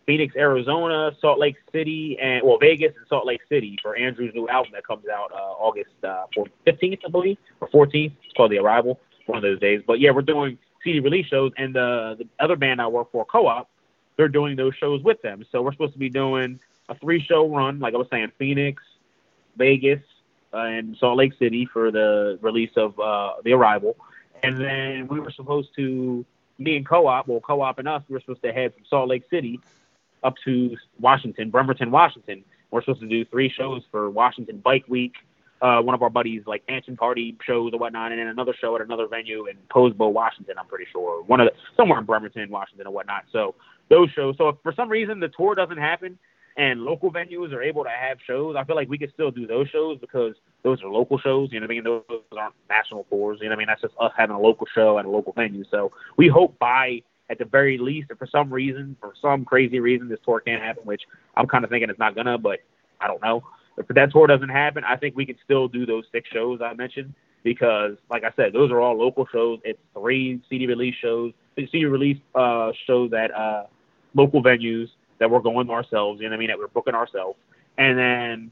Phoenix, 0.06 0.36
Arizona, 0.36 1.12
Salt 1.20 1.40
Lake 1.40 1.56
City, 1.72 2.18
and 2.22 2.44
well, 2.46 2.58
Vegas 2.60 2.94
and 2.98 3.06
Salt 3.08 3.26
Lake 3.26 3.42
City 3.50 3.78
for 3.82 3.96
Andrew's 3.96 4.34
new 4.36 4.48
album 4.50 4.72
that 4.74 4.86
comes 4.86 5.06
out 5.08 5.32
uh, 5.32 5.36
August 5.36 5.92
uh, 6.04 6.26
15th, 6.68 7.00
I 7.06 7.10
believe, 7.10 7.38
or 7.62 7.70
14th. 7.70 8.12
It's 8.24 8.34
called 8.36 8.52
The 8.52 8.60
Arrival, 8.60 9.00
one 9.26 9.38
of 9.38 9.44
those 9.44 9.60
days. 9.60 9.82
But 9.86 10.00
yeah, 10.00 10.12
we're 10.12 10.22
doing 10.22 10.58
CD 10.84 11.00
release 11.00 11.28
shows, 11.28 11.52
and 11.58 11.74
the 11.74 12.16
the 12.20 12.28
other 12.44 12.56
band 12.56 12.82
I 12.82 12.88
work 12.88 13.12
for, 13.12 13.26
Co-op, 13.26 13.70
they're 14.18 14.28
doing 14.28 14.56
those 14.56 14.76
shows 14.76 15.02
with 15.02 15.22
them. 15.22 15.46
So 15.52 15.62
we're 15.62 15.72
supposed 15.72 15.94
to 15.94 16.00
be 16.00 16.10
doing 16.10 16.60
a 16.90 16.96
three-show 16.96 17.48
run, 17.50 17.80
like 17.80 17.94
I 17.94 17.98
was 17.98 18.08
saying, 18.12 18.32
Phoenix, 18.38 18.84
Vegas, 19.58 20.02
and 20.52 20.96
Salt 20.98 21.18
Lake 21.18 21.34
City 21.40 21.68
for 21.72 21.92
the 21.92 22.38
release 22.42 22.72
of 22.76 23.00
uh, 23.00 23.34
The 23.44 23.54
Arrival, 23.54 23.96
and 24.44 24.60
then 24.60 25.08
we 25.08 25.20
were 25.20 25.32
supposed 25.32 25.70
to 25.76 26.26
me 26.60 26.78
and 26.78 26.88
Co-op, 26.88 27.28
well, 27.28 27.40
Co-op 27.40 27.80
and 27.80 27.88
us, 27.88 28.04
we 28.08 28.14
were 28.14 28.20
supposed 28.20 28.44
to 28.44 28.54
head 28.54 28.74
from 28.74 28.84
Salt 28.90 29.10
Lake 29.10 29.24
City 29.30 29.60
up 30.24 30.36
to 30.46 30.78
Washington, 31.00 31.50
Bremerton, 31.50 31.92
Washington. 31.92 32.44
We're 32.72 32.82
supposed 32.82 33.02
to 33.02 33.08
do 33.08 33.26
three 33.26 33.50
shows 33.50 33.84
for 33.92 34.10
Washington 34.10 34.60
Bike 34.60 34.86
Week, 34.88 35.16
uh, 35.62 35.82
one 35.82 35.96
of 35.96 36.02
our 36.02 36.10
buddies 36.10 36.44
like 36.46 36.64
Mansion 36.68 36.98
Party 36.98 37.38
shows 37.46 37.74
or 37.74 37.80
whatnot, 37.80 38.12
and 38.12 38.20
then 38.20 38.28
another 38.28 38.54
show 38.60 38.76
at 38.76 38.82
another 38.82 39.08
venue 39.08 39.48
in 39.48 39.58
Poulsbo, 39.70 40.12
Washington. 40.12 40.56
I'm 40.58 40.66
pretty 40.68 40.86
sure 40.92 41.24
one 41.24 41.40
of 41.40 41.48
the 41.48 41.54
somewhere 41.78 42.00
in 42.00 42.06
Bremerton, 42.06 42.50
Washington, 42.50 42.88
or 42.88 42.94
whatnot. 42.94 43.26
So 43.32 43.56
those 43.90 44.10
shows. 44.12 44.36
So 44.38 44.50
if 44.50 44.56
for 44.64 44.74
some 44.74 44.90
reason 44.90 45.20
the 45.20 45.30
tour 45.30 45.56
doesn't 45.56 45.78
happen 45.78 46.18
and 46.58 46.82
local 46.82 47.12
venues 47.12 47.52
are 47.52 47.62
able 47.62 47.84
to 47.84 47.90
have 47.90 48.18
shows, 48.26 48.56
I 48.56 48.64
feel 48.64 48.76
like 48.76 48.90
we 48.90 48.98
could 48.98 49.12
still 49.14 49.32
do 49.32 49.48
those 49.48 49.68
shows 49.70 49.98
because 50.00 50.36
those 50.64 50.84
are 50.84 50.90
local 50.90 51.18
shows. 51.18 51.50
You 51.52 51.60
know 51.60 51.66
what 51.66 51.72
I 51.72 51.76
mean? 51.76 51.84
Those 51.84 52.22
aren't 52.38 52.56
national 52.70 53.06
tours. 53.06 53.40
You 53.42 53.50
know 53.50 53.52
what 53.52 53.56
I 53.56 53.60
mean? 53.60 53.68
That's 53.68 53.82
just 53.82 53.94
us 54.00 54.12
having 54.16 54.36
a 54.36 54.40
local 54.40 54.68
show 54.74 55.00
at 55.00 55.06
a 55.06 55.10
local 55.10 55.34
venue. 55.34 55.64
So 55.72 55.92
we 56.18 56.28
hope 56.28 56.58
by 56.60 57.02
at 57.30 57.40
the 57.40 57.46
very 57.46 57.78
least, 57.78 58.12
if 58.12 58.18
for 58.18 58.28
some 58.28 58.54
reason, 58.54 58.96
for 59.00 59.14
some 59.22 59.46
crazy 59.46 59.80
reason, 59.80 60.10
this 60.10 60.20
tour 60.26 60.42
can't 60.42 60.62
happen, 60.62 60.84
which 60.84 61.02
I'm 61.36 61.48
kind 61.48 61.64
of 61.64 61.70
thinking 61.70 61.90
it's 61.90 62.00
not 62.00 62.16
gonna, 62.16 62.38
but 62.38 62.60
I 63.02 63.08
don't 63.08 63.22
know 63.22 63.44
if 63.78 63.88
that 63.88 64.12
tour 64.12 64.28
doesn't 64.28 64.50
happen, 64.50 64.84
I 64.84 64.96
think 64.98 65.16
we 65.16 65.26
can 65.26 65.38
still 65.44 65.68
do 65.68 65.86
those 65.86 66.06
six 66.12 66.30
shows 66.30 66.60
I 66.62 66.74
mentioned 66.74 67.14
because, 67.44 67.98
like 68.10 68.24
I 68.24 68.32
said, 68.36 68.54
those 68.54 68.72
are 68.72 68.80
all 68.80 68.98
local 68.98 69.28
shows. 69.32 69.60
It's 69.64 69.80
three 69.94 70.42
CD 70.50 70.68
release 70.68 70.96
shows, 71.02 71.34
CD 71.56 71.86
release 71.86 72.18
uh, 72.36 72.72
shows 72.86 73.12
at 73.14 73.34
uh, 73.34 73.64
local 74.14 74.44
venues 74.44 74.88
that 75.24 75.32
we're 75.32 75.40
going 75.40 75.70
ourselves. 75.70 76.20
You 76.20 76.28
know 76.28 76.34
what 76.34 76.36
I 76.36 76.40
mean? 76.40 76.48
That 76.50 76.60
we're 76.60 76.68
booking 76.68 76.96
ourselves, 76.96 77.40
and 77.78 77.98
then 77.98 78.52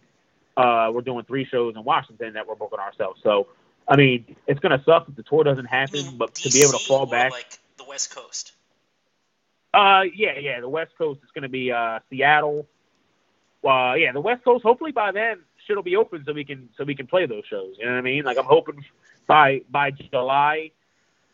uh, 0.55 0.89
we're 0.93 1.01
doing 1.01 1.25
three 1.25 1.45
shows 1.45 1.75
in 1.75 1.83
Washington 1.83 2.33
that 2.35 2.47
we're 2.47 2.55
booking 2.55 2.79
ourselves. 2.79 3.19
So, 3.21 3.47
I 3.89 3.97
mean, 3.97 4.37
it's 4.47 4.61
gonna 4.61 4.81
suck 4.85 5.09
if 5.09 5.17
the 5.17 5.23
tour 5.23 5.43
doesn't 5.43 5.65
happen, 5.65 6.17
but 6.17 6.33
DC 6.33 6.43
to 6.43 6.49
be 6.49 6.59
able 6.61 6.79
to 6.79 6.85
fall 6.85 7.05
back, 7.05 7.31
like 7.31 7.59
the 7.77 7.83
West 7.83 8.15
Coast. 8.15 8.53
Uh, 9.73 10.03
yeah, 10.15 10.39
yeah, 10.39 10.61
the 10.61 10.69
West 10.69 10.93
Coast 10.97 11.19
is 11.25 11.29
gonna 11.35 11.49
be 11.49 11.73
uh, 11.73 11.99
Seattle, 12.09 12.65
uh, 13.65 13.95
yeah, 13.97 14.13
the 14.13 14.21
West 14.21 14.45
Coast. 14.45 14.63
Hopefully 14.63 14.93
by 14.93 15.11
then 15.11 15.39
shit'll 15.67 15.83
be 15.83 15.97
open 15.97 16.23
so 16.25 16.31
we 16.31 16.45
can 16.45 16.69
so 16.77 16.85
we 16.85 16.95
can 16.95 17.05
play 17.05 17.25
those 17.25 17.43
shows. 17.49 17.75
You 17.77 17.85
know 17.85 17.91
what 17.91 17.97
I 17.97 18.01
mean? 18.01 18.23
Like 18.23 18.37
I'm 18.37 18.45
hoping 18.45 18.81
by 19.27 19.61
by 19.69 19.91
July, 19.91 20.71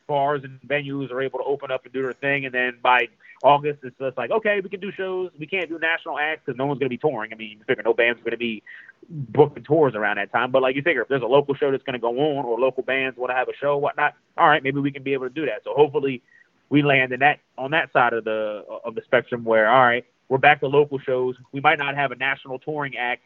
bars 0.08 0.44
and 0.44 0.60
venues 0.62 1.12
are 1.12 1.22
able 1.22 1.38
to 1.38 1.46
open 1.46 1.70
up 1.70 1.86
and 1.86 1.94
do 1.94 2.02
their 2.02 2.14
thing, 2.14 2.46
and 2.46 2.56
then 2.56 2.80
by 2.82 3.10
August 3.44 3.80
it's 3.84 3.98
just 4.00 4.18
like 4.18 4.32
okay, 4.32 4.62
we 4.62 4.70
can 4.70 4.80
do 4.80 4.92
shows. 4.92 5.32
We 5.40 5.48
can't 5.48 5.70
do 5.70 5.78
national 5.80 6.18
acts 6.18 6.44
because 6.46 6.58
no 6.58 6.66
one's 6.66 6.80
going 6.80 6.88
to 6.88 6.94
be 6.94 6.98
touring. 6.98 7.32
I 7.32 7.36
mean, 7.36 7.60
you 7.60 7.64
figure 7.66 7.84
no 7.84 7.94
band's 7.94 8.20
are 8.20 8.24
going 8.24 8.32
to 8.32 8.38
be 8.38 8.64
booking 9.10 9.64
tours 9.64 9.96
around 9.96 10.18
that 10.18 10.32
time. 10.32 10.52
But 10.52 10.62
like 10.62 10.76
you 10.76 10.82
figure, 10.82 11.02
if 11.02 11.08
there's 11.08 11.22
a 11.22 11.28
local 11.28 11.56
show 11.56 11.72
that's 11.72 11.84
going 11.84 11.94
to 11.94 12.00
go 12.00 12.10
on, 12.10 12.46
or 12.46 12.60
local 12.60 12.84
bands 12.84 13.18
want 13.18 13.32
to 13.32 13.36
have 13.36 13.48
a 13.48 13.56
show, 13.60 13.78
whatnot, 13.78 14.16
all 14.38 14.48
right, 14.48 14.64
maybe 14.64 14.80
we 14.80 14.92
can 14.92 15.04
be 15.04 15.14
able 15.14 15.28
to 15.28 15.34
do 15.34 15.46
that. 15.46 15.64
So 15.64 15.74
hopefully 15.76 16.22
we 16.70 16.82
land 16.82 17.14
in 17.14 17.20
that 17.22 17.40
on 17.58 17.72
that 17.72 17.92
side 17.94 18.14
of 18.14 18.24
the 18.24 18.66
of 18.84 18.96
the 18.96 19.02
spectrum 19.06 19.44
where 19.44 19.70
all 19.70 19.86
right 19.86 20.06
we're 20.30 20.38
back 20.38 20.60
to 20.60 20.68
local 20.68 21.00
shows. 21.00 21.36
We 21.52 21.62
might 21.62 21.78
not 21.78 21.96
have 21.96 22.12
a 22.12 22.16
national 22.16 22.60
touring 22.60 22.98
act 22.98 23.22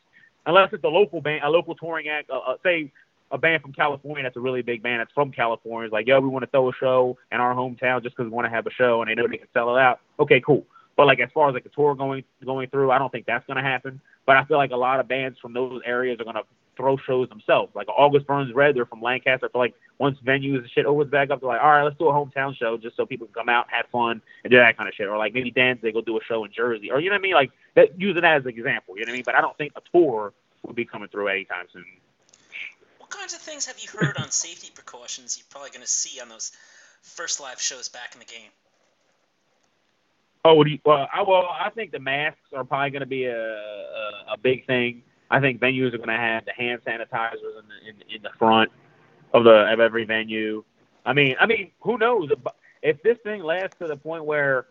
unless 0.45 0.69
it's 0.73 0.83
a 0.83 0.87
local 0.89 1.21
band, 1.21 1.43
a 1.43 1.49
local 1.49 1.75
touring 1.75 2.07
act. 2.07 2.29
Uh, 2.29 2.39
uh, 2.39 2.57
say 2.63 2.91
a 3.31 3.37
band 3.37 3.61
from 3.61 3.73
California 3.73 4.23
that's 4.23 4.37
a 4.37 4.39
really 4.39 4.61
big 4.61 4.83
band 4.83 4.99
that's 4.99 5.11
from 5.13 5.31
California 5.31 5.87
is 5.87 5.91
like, 5.91 6.07
yo, 6.07 6.19
we 6.19 6.27
want 6.27 6.43
to 6.43 6.51
throw 6.51 6.69
a 6.69 6.73
show 6.73 7.17
in 7.31 7.39
our 7.39 7.55
hometown 7.55 8.03
just 8.03 8.15
because 8.15 8.29
we 8.29 8.35
want 8.35 8.45
to 8.45 8.51
have 8.51 8.67
a 8.67 8.71
show 8.71 9.01
and 9.01 9.09
they 9.09 9.15
know 9.15 9.27
they 9.27 9.37
can 9.37 9.47
sell 9.53 9.75
it 9.75 9.79
out. 9.79 9.99
Okay, 10.19 10.41
cool. 10.41 10.65
But 10.97 11.07
like 11.07 11.19
as 11.19 11.29
far 11.33 11.49
as 11.49 11.53
like 11.53 11.63
the 11.63 11.69
tour 11.69 11.95
going 11.95 12.23
going 12.43 12.69
through, 12.69 12.91
I 12.91 12.97
don't 12.97 13.11
think 13.11 13.25
that's 13.25 13.45
gonna 13.47 13.63
happen. 13.63 14.01
But 14.25 14.37
I 14.37 14.45
feel 14.45 14.57
like 14.57 14.71
a 14.71 14.75
lot 14.75 14.99
of 14.99 15.07
bands 15.07 15.39
from 15.39 15.53
those 15.53 15.81
areas 15.85 16.19
are 16.19 16.25
gonna 16.25 16.43
throw 16.77 16.97
shows 16.97 17.29
themselves. 17.29 17.73
Like 17.75 17.87
August 17.89 18.27
Burns 18.27 18.53
Red, 18.53 18.75
they're 18.75 18.85
from 18.85 19.01
Lancaster. 19.01 19.49
Feel 19.49 19.61
like 19.61 19.73
once 19.97 20.17
venues 20.25 20.59
and 20.59 20.69
shit 20.69 20.85
opens 20.85 21.09
back 21.09 21.29
up, 21.29 21.39
they're 21.39 21.49
like, 21.49 21.61
all 21.61 21.69
right, 21.69 21.83
let's 21.83 21.97
do 21.97 22.07
a 22.07 22.13
hometown 22.13 22.55
show 22.55 22.77
just 22.77 22.97
so 22.97 23.05
people 23.05 23.27
can 23.27 23.33
come 23.33 23.49
out, 23.49 23.65
have 23.69 23.85
fun, 23.91 24.21
and 24.43 24.51
do 24.51 24.57
that 24.57 24.77
kind 24.77 24.87
of 24.87 24.95
shit. 24.95 25.07
Or 25.07 25.17
like 25.17 25.33
maybe 25.33 25.51
Danzig 25.51 25.95
will 25.95 26.01
go 26.01 26.05
do 26.05 26.17
a 26.17 26.23
show 26.27 26.43
in 26.43 26.51
Jersey, 26.51 26.91
or 26.91 26.99
you 26.99 27.09
know 27.09 27.15
what 27.15 27.19
I 27.19 27.23
mean? 27.23 27.33
Like 27.33 27.51
that, 27.75 27.99
using 27.99 28.21
that 28.21 28.37
as 28.37 28.43
an 28.43 28.49
example. 28.49 28.97
You 28.97 29.05
know 29.05 29.11
what 29.11 29.13
I 29.13 29.15
mean? 29.15 29.23
But 29.25 29.35
I 29.35 29.41
don't 29.41 29.57
think 29.57 29.73
a 29.75 29.81
tour 29.91 30.33
will 30.63 30.73
be 30.73 30.85
coming 30.85 31.07
through 31.09 31.29
anytime 31.29 31.65
soon. 31.71 31.85
Kinds 33.11 33.33
of 33.33 33.41
things 33.41 33.65
have 33.65 33.77
you 33.77 33.87
heard 33.89 34.17
on 34.17 34.31
safety 34.31 34.71
precautions 34.73 35.37
you're 35.37 35.45
probably 35.49 35.69
going 35.69 35.81
to 35.81 35.87
see 35.87 36.19
on 36.21 36.29
those 36.29 36.51
first 37.03 37.39
live 37.39 37.61
shows 37.61 37.89
back 37.89 38.13
in 38.13 38.19
the 38.19 38.25
game? 38.25 38.49
Oh, 40.43 40.65
you, 40.65 40.79
well, 40.85 41.07
I 41.13 41.21
well, 41.21 41.47
I 41.47 41.69
think 41.69 41.91
the 41.91 41.99
masks 41.99 42.39
are 42.55 42.63
probably 42.63 42.89
going 42.89 43.01
to 43.01 43.05
be 43.05 43.25
a, 43.25 43.37
a 43.37 44.33
a 44.33 44.37
big 44.41 44.65
thing. 44.65 45.03
I 45.29 45.39
think 45.39 45.59
venues 45.59 45.93
are 45.93 45.97
going 45.97 46.09
to 46.09 46.17
have 46.17 46.45
the 46.45 46.53
hand 46.53 46.81
sanitizers 46.85 47.59
in 47.59 47.67
the 47.67 47.89
in, 47.89 48.15
in 48.15 48.21
the 48.23 48.31
front 48.39 48.71
of 49.33 49.43
the 49.43 49.71
of 49.71 49.79
every 49.79 50.05
venue. 50.05 50.63
I 51.05 51.13
mean, 51.13 51.35
I 51.39 51.45
mean, 51.45 51.71
who 51.81 51.97
knows 51.97 52.29
if 52.81 53.03
this 53.03 53.17
thing 53.23 53.43
lasts 53.43 53.77
to 53.79 53.87
the 53.87 53.97
point 53.97 54.25
where 54.25 54.67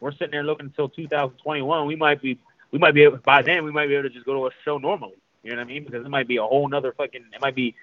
we're 0.00 0.12
sitting 0.12 0.32
there 0.32 0.42
looking 0.42 0.66
until 0.66 0.88
2021, 0.88 1.86
we 1.86 1.96
might 1.96 2.20
be 2.20 2.38
we 2.70 2.78
might 2.78 2.92
be 2.92 3.04
able 3.04 3.18
by 3.18 3.40
then 3.40 3.64
we 3.64 3.70
might 3.70 3.86
be 3.86 3.94
able 3.94 4.08
to 4.08 4.14
just 4.14 4.26
go 4.26 4.34
to 4.34 4.46
a 4.46 4.50
show 4.64 4.78
normally. 4.78 5.14
You 5.44 5.50
know 5.50 5.58
what 5.58 5.64
I 5.64 5.72
mean? 5.72 5.84
Because 5.84 6.04
it 6.04 6.10
might 6.10 6.26
be 6.26 6.36
a 6.38 6.42
whole 6.42 6.68
nother 6.68 6.92
fucking 6.96 7.24
it 7.32 7.40
might 7.40 7.54
be 7.54 7.74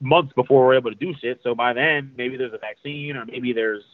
months 0.00 0.32
before 0.34 0.66
we're 0.66 0.74
able 0.74 0.90
to 0.90 0.96
do 0.96 1.14
shit. 1.20 1.40
So 1.42 1.54
by 1.54 1.72
then 1.72 2.12
maybe 2.16 2.36
there's 2.36 2.54
a 2.54 2.58
vaccine 2.58 3.16
or 3.16 3.24
maybe 3.24 3.52
there's 3.52 3.84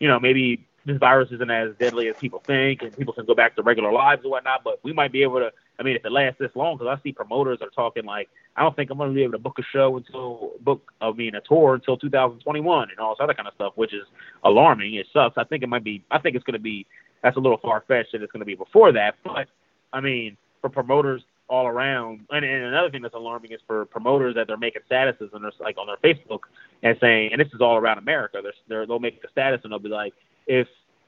you 0.00 0.08
know 0.08 0.18
maybe 0.18 0.66
this 0.86 0.98
virus 0.98 1.30
isn't 1.32 1.50
as 1.50 1.74
deadly 1.78 2.08
as 2.08 2.16
people 2.16 2.40
think, 2.40 2.82
and 2.82 2.96
people 2.96 3.14
can 3.14 3.24
go 3.24 3.34
back 3.34 3.56
to 3.56 3.62
regular 3.62 3.92
lives 3.92 4.22
and 4.22 4.30
whatnot. 4.30 4.62
But 4.64 4.80
we 4.82 4.92
might 4.92 5.12
be 5.12 5.22
able 5.22 5.38
to. 5.38 5.50
I 5.78 5.82
mean, 5.82 5.96
if 5.96 6.04
it 6.04 6.12
lasts 6.12 6.38
this 6.38 6.50
long, 6.54 6.76
because 6.76 6.96
I 6.98 7.02
see 7.02 7.12
promoters 7.12 7.58
are 7.60 7.70
talking 7.70 8.04
like, 8.04 8.28
I 8.56 8.62
don't 8.62 8.76
think 8.76 8.90
I'm 8.90 8.98
going 8.98 9.10
to 9.10 9.14
be 9.14 9.22
able 9.22 9.32
to 9.32 9.38
book 9.38 9.58
a 9.58 9.62
show 9.62 9.96
until 9.96 10.52
book. 10.60 10.92
I 11.00 11.10
mean, 11.12 11.34
a 11.34 11.40
tour 11.40 11.74
until 11.74 11.96
2021 11.96 12.90
and 12.90 12.98
all 13.00 13.14
this 13.14 13.22
other 13.22 13.34
kind 13.34 13.48
of 13.48 13.54
stuff, 13.54 13.72
which 13.76 13.92
is 13.92 14.06
alarming. 14.44 14.94
It 14.94 15.06
sucks. 15.12 15.36
I 15.36 15.44
think 15.44 15.62
it 15.62 15.68
might 15.68 15.84
be. 15.84 16.04
I 16.10 16.18
think 16.18 16.36
it's 16.36 16.44
going 16.44 16.54
to 16.54 16.60
be. 16.60 16.86
That's 17.22 17.36
a 17.36 17.40
little 17.40 17.58
far 17.58 17.82
fetched, 17.88 18.12
and 18.12 18.22
it's 18.22 18.32
going 18.32 18.40
to 18.40 18.46
be 18.46 18.54
before 18.54 18.92
that. 18.92 19.16
But 19.24 19.48
I 19.92 20.00
mean, 20.00 20.36
for 20.60 20.68
promoters 20.68 21.22
all 21.48 21.66
around, 21.66 22.20
and, 22.30 22.44
and 22.44 22.64
another 22.64 22.90
thing 22.90 23.02
that's 23.02 23.14
alarming 23.14 23.52
is 23.52 23.60
for 23.66 23.84
promoters 23.84 24.34
that 24.34 24.46
they're 24.46 24.56
making 24.56 24.82
statuses 24.90 25.32
and 25.32 25.44
they're 25.44 25.52
like 25.60 25.76
on 25.78 25.86
their 25.86 25.96
Facebook 25.98 26.40
and 26.82 26.96
saying, 27.00 27.30
and 27.32 27.40
this 27.40 27.48
is 27.54 27.60
all 27.60 27.76
around 27.76 27.98
America. 27.98 28.40
They're, 28.42 28.52
they're 28.68 28.86
they'll 28.86 28.98
make 28.98 29.20
a 29.24 29.30
status 29.30 29.60
and 29.62 29.72
they'll 29.72 29.78
be 29.78 29.88
like, 29.88 30.14
if 30.46 30.66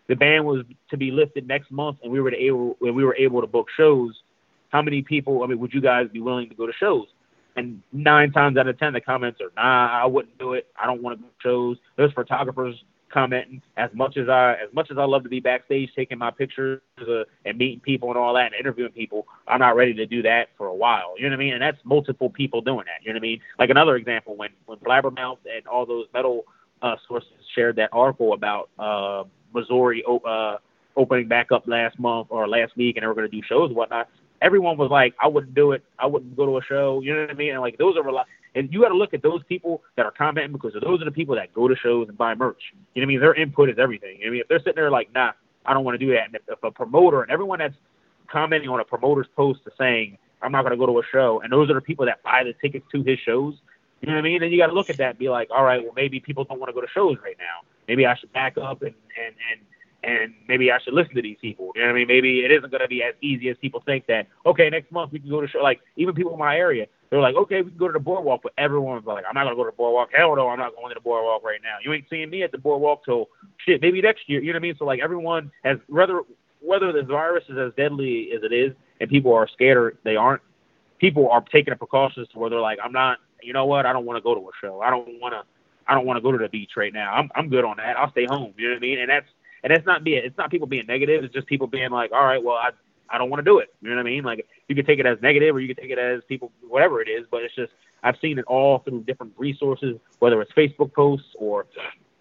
the 0.08 0.14
ban 0.14 0.44
was 0.44 0.64
to 0.90 0.96
be 0.96 1.10
lifted 1.10 1.48
next 1.48 1.70
month 1.70 1.98
and 2.02 2.12
we 2.12 2.20
were 2.20 2.30
to 2.30 2.36
able 2.36 2.76
when 2.78 2.94
we 2.94 3.04
were 3.04 3.16
able 3.16 3.40
to 3.40 3.46
book 3.46 3.68
shows, 3.76 4.14
how 4.70 4.82
many 4.82 5.02
people? 5.02 5.42
I 5.42 5.46
mean, 5.46 5.58
would 5.58 5.72
you 5.72 5.80
guys 5.80 6.08
be 6.12 6.20
willing 6.20 6.48
to 6.48 6.54
go 6.54 6.66
to 6.66 6.72
shows? 6.78 7.06
And 7.56 7.82
nine 7.92 8.32
times 8.32 8.58
out 8.58 8.68
of 8.68 8.78
ten, 8.78 8.92
the 8.92 9.00
comments 9.00 9.40
are, 9.40 9.50
"Nah, 9.56 10.02
I 10.02 10.04
wouldn't 10.04 10.36
do 10.38 10.52
it. 10.52 10.66
I 10.80 10.86
don't 10.86 11.02
want 11.02 11.18
to 11.18 11.22
go 11.22 11.28
to 11.28 11.34
shows." 11.42 11.78
There's 11.96 12.12
photographers 12.12 12.76
commenting 13.12 13.62
as 13.76 13.90
much 13.94 14.16
as 14.16 14.28
I 14.28 14.52
as 14.52 14.72
much 14.72 14.90
as 14.90 14.98
I 14.98 15.04
love 15.04 15.22
to 15.22 15.28
be 15.28 15.40
backstage 15.40 15.90
taking 15.94 16.18
my 16.18 16.30
pictures 16.30 16.80
uh, 17.00 17.25
and 17.44 17.56
meeting 17.56 17.80
people 17.80 18.08
and 18.10 18.18
all 18.18 18.34
that 18.34 18.46
and 18.46 18.54
interviewing 18.54 18.92
people. 18.92 19.26
I'm 19.46 19.60
not 19.60 19.76
ready 19.76 19.94
to 19.94 20.06
do 20.06 20.22
that 20.22 20.48
for 20.58 20.66
a 20.66 20.75
while. 20.75 21.14
You 21.16 21.25
know 21.25 21.30
what 21.30 21.42
I 21.42 21.44
mean? 21.44 21.54
And 21.54 21.62
that's 21.62 21.78
multiple 21.84 22.30
people 22.30 22.60
doing 22.60 22.84
that. 22.86 23.04
You 23.04 23.12
know 23.12 23.16
what 23.16 23.20
I 23.20 23.28
mean? 23.28 23.40
Like 23.58 23.70
another 23.70 23.96
example 23.96 24.36
when 24.36 24.50
when 24.66 24.78
Blabbermouth 24.78 25.38
and 25.44 25.66
all 25.66 25.86
those 25.86 26.06
metal 26.12 26.44
uh, 26.82 26.96
sources 27.08 27.30
shared 27.54 27.76
that 27.76 27.90
article 27.92 28.32
about. 28.32 28.70
Uh, 28.78 29.25
Missouri 29.56 30.04
uh, 30.06 30.56
opening 30.96 31.28
back 31.28 31.50
up 31.50 31.66
last 31.66 31.98
month 31.98 32.28
or 32.30 32.46
last 32.46 32.76
week, 32.76 32.96
and 32.96 33.02
they 33.02 33.06
were 33.06 33.14
going 33.14 33.28
to 33.28 33.36
do 33.36 33.42
shows 33.46 33.68
and 33.68 33.76
whatnot. 33.76 34.08
Everyone 34.42 34.76
was 34.76 34.90
like, 34.90 35.14
"I 35.20 35.26
wouldn't 35.26 35.54
do 35.54 35.72
it. 35.72 35.82
I 35.98 36.06
wouldn't 36.06 36.36
go 36.36 36.46
to 36.46 36.58
a 36.58 36.62
show." 36.62 37.00
You 37.00 37.14
know 37.14 37.22
what 37.22 37.30
I 37.30 37.34
mean? 37.34 37.52
And 37.52 37.60
like 37.60 37.78
those 37.78 37.96
are 37.96 38.06
a 38.06 38.12
lot. 38.12 38.26
And 38.56 38.72
you 38.72 38.80
got 38.80 38.88
to 38.88 38.96
look 38.96 39.12
at 39.12 39.22
those 39.22 39.42
people 39.44 39.82
that 39.96 40.06
are 40.06 40.10
commenting 40.10 40.52
because 40.52 40.72
those 40.82 41.02
are 41.02 41.04
the 41.04 41.12
people 41.12 41.34
that 41.36 41.52
go 41.52 41.68
to 41.68 41.76
shows 41.76 42.08
and 42.08 42.16
buy 42.16 42.34
merch. 42.34 42.72
You 42.94 43.02
know 43.02 43.04
what 43.04 43.04
I 43.04 43.06
mean? 43.06 43.20
Their 43.20 43.34
input 43.34 43.68
is 43.68 43.78
everything. 43.78 44.16
You 44.18 44.25
know 44.25 44.28
I 44.28 44.32
mean? 44.32 44.40
If 44.40 44.48
they're 44.48 44.58
sitting 44.60 44.76
there 44.76 44.90
like, 44.90 45.12
"Nah, 45.14 45.32
I 45.66 45.75
don't 45.75 45.84
want 45.84 46.00
to 46.00 46.04
do 46.04 46.12
that," 46.12 46.26
and 46.26 46.34
if, 46.34 46.42
if 46.48 46.62
a 46.62 46.70
promoter 46.70 47.22
and 47.22 47.30
everyone 47.30 47.58
that's 47.58 47.76
commenting 48.28 48.70
on 48.70 48.80
a 48.80 48.84
promoter's 48.84 49.26
post 49.36 49.60
is 49.66 49.75
saying, 49.78 50.16
"I'm 50.40 50.52
not 50.52 50.62
going 50.62 50.72
to 50.72 50.78
go 50.78 50.86
to 50.86 50.98
a 50.98 51.02
show," 51.12 51.40
and 51.40 51.52
those 51.52 51.70
are 51.70 51.75
the 51.75 51.82
people 51.82 52.06
that 52.06 52.22
buy 52.22 52.44
the 52.44 52.54
tickets 52.54 52.86
to 52.92 53.02
his 53.02 53.18
shows. 53.18 53.54
You 54.00 54.08
know 54.08 54.14
what 54.14 54.20
I 54.20 54.22
mean? 54.22 54.40
Then 54.40 54.50
you 54.50 54.58
got 54.58 54.68
to 54.68 54.75
look 54.75 54.90
at 54.90 54.98
that 54.98 55.10
and 55.10 55.18
be 55.18 55.28
like, 55.28 55.48
all 55.50 55.64
right, 55.64 55.82
well, 55.82 55.92
maybe 55.96 56.20
people 56.20 56.44
don't 56.44 56.60
want 56.60 56.68
to 56.68 56.75
go 56.75 56.80
to 56.80 56.88
shows 56.92 57.16
right 57.25 57.36
now. 57.38 57.66
Maybe 57.88 58.04
I 58.04 58.14
should 58.14 58.32
back 58.32 58.58
up 58.58 58.82
and 58.82 58.94
and 59.18 59.34
and 59.50 59.60
and 60.02 60.34
maybe 60.48 60.70
I 60.70 60.78
should 60.78 60.94
listen 60.94 61.14
to 61.14 61.22
these 61.22 61.38
people. 61.40 61.72
You 61.74 61.82
know 61.82 61.88
what 61.88 61.94
I 61.94 61.98
mean? 61.98 62.08
Maybe 62.08 62.40
it 62.40 62.50
isn't 62.50 62.70
going 62.70 62.82
to 62.82 62.88
be 62.88 63.02
as 63.02 63.14
easy 63.20 63.48
as 63.48 63.56
people 63.58 63.82
think 63.84 64.06
that, 64.06 64.28
okay, 64.44 64.68
next 64.70 64.92
month 64.92 65.12
we 65.12 65.18
can 65.18 65.28
go 65.28 65.40
to 65.40 65.48
show. 65.48 65.58
Like, 65.58 65.80
even 65.96 66.14
people 66.14 66.32
in 66.32 66.38
my 66.38 66.56
area, 66.56 66.86
they're 67.10 67.20
like, 67.20 67.34
okay, 67.34 67.62
we 67.62 67.70
can 67.70 67.78
go 67.78 67.86
to 67.86 67.92
the 67.92 68.00
boardwalk, 68.00 68.40
but 68.42 68.52
everyone's 68.58 69.06
like, 69.06 69.24
I'm 69.28 69.34
not 69.34 69.44
going 69.44 69.56
to 69.56 69.56
go 69.56 69.64
to 69.64 69.70
the 69.70 69.76
boardwalk. 69.76 70.10
Hell 70.16 70.36
no, 70.36 70.48
I'm 70.48 70.58
not 70.58 70.74
going 70.74 70.90
to 70.90 70.94
the 70.94 71.00
boardwalk 71.00 71.42
right 71.44 71.60
now. 71.62 71.76
You 71.82 71.92
ain't 71.92 72.06
seeing 72.10 72.30
me 72.30 72.42
at 72.42 72.52
the 72.52 72.58
boardwalk 72.58 73.04
till 73.04 73.28
shit, 73.64 73.80
maybe 73.80 74.00
next 74.00 74.28
year. 74.28 74.40
You 74.40 74.52
know 74.52 74.56
what 74.56 74.60
I 74.60 74.68
mean? 74.68 74.76
So, 74.78 74.84
like, 74.84 75.00
everyone 75.02 75.50
has, 75.64 75.78
whether, 75.88 76.20
whether 76.60 76.92
this 76.92 77.06
virus 77.06 77.44
is 77.48 77.58
as 77.58 77.72
deadly 77.76 78.30
as 78.36 78.42
it 78.42 78.52
is 78.52 78.72
and 79.00 79.10
people 79.10 79.32
are 79.34 79.48
scared 79.52 79.76
or 79.76 79.94
they 80.04 80.16
aren't, 80.16 80.42
people 80.98 81.28
are 81.30 81.42
taking 81.52 81.72
the 81.72 81.76
precautions 81.76 82.28
to 82.32 82.38
where 82.38 82.50
they're 82.50 82.60
like, 82.60 82.78
I'm 82.82 82.92
not, 82.92 83.18
you 83.42 83.52
know 83.52 83.66
what, 83.66 83.86
I 83.86 83.92
don't 83.92 84.06
want 84.06 84.16
to 84.16 84.22
go 84.22 84.34
to 84.34 84.40
a 84.40 84.52
show. 84.60 84.80
I 84.80 84.90
don't 84.90 85.20
want 85.20 85.34
to. 85.34 85.42
I 85.88 85.94
don't 85.94 86.04
want 86.04 86.16
to 86.16 86.20
go 86.20 86.32
to 86.32 86.38
the 86.38 86.48
beach 86.48 86.72
right 86.76 86.92
now. 86.92 87.12
I'm 87.12 87.30
I'm 87.36 87.48
good 87.48 87.64
on 87.64 87.76
that. 87.76 87.96
I'll 87.96 88.10
stay 88.10 88.26
home. 88.28 88.54
You 88.56 88.66
know 88.66 88.74
what 88.74 88.78
I 88.78 88.80
mean? 88.80 88.98
And 88.98 89.08
that's 89.08 89.28
and 89.62 89.72
it's 89.72 89.86
not 89.86 90.04
being 90.04 90.22
it's 90.25 90.36
not 90.36 90.50
people 90.50 90.66
being 90.66 90.86
negative. 90.86 91.25
It's 91.25 91.34
just 91.34 91.46
people 91.46 91.66
being 91.66 91.90
like, 91.90 92.12
all 92.12 92.25
right, 92.25 92.42
well, 92.42 92.56
I 92.56 92.70
I 93.08 93.18
don't 93.18 93.30
want 93.30 93.44
to 93.44 93.50
do 93.50 93.58
it. 93.58 93.72
You 93.80 93.90
know 93.90 93.96
what 93.96 94.00
I 94.00 94.04
mean? 94.04 94.25
Like 94.25 94.46
you 94.68 94.75
can 94.75 94.86
take 94.86 94.98
it 94.98 95.06
as 95.06 95.20
negative 95.22 95.54
or 95.54 95.60
you 95.60 95.72
can 95.72 95.82
take 95.82 95.92
it 95.92 95.98
as 95.98 96.22
people 96.28 96.52
whatever 96.66 97.00
it 97.00 97.08
is, 97.08 97.26
but 97.30 97.42
it's 97.42 97.54
just 97.54 97.72
I've 98.02 98.16
seen 98.20 98.38
it 98.38 98.44
all 98.46 98.78
through 98.80 99.04
different 99.04 99.32
resources, 99.36 99.98
whether 100.18 100.40
it's 100.40 100.52
Facebook 100.52 100.92
posts 100.92 101.28
or 101.38 101.66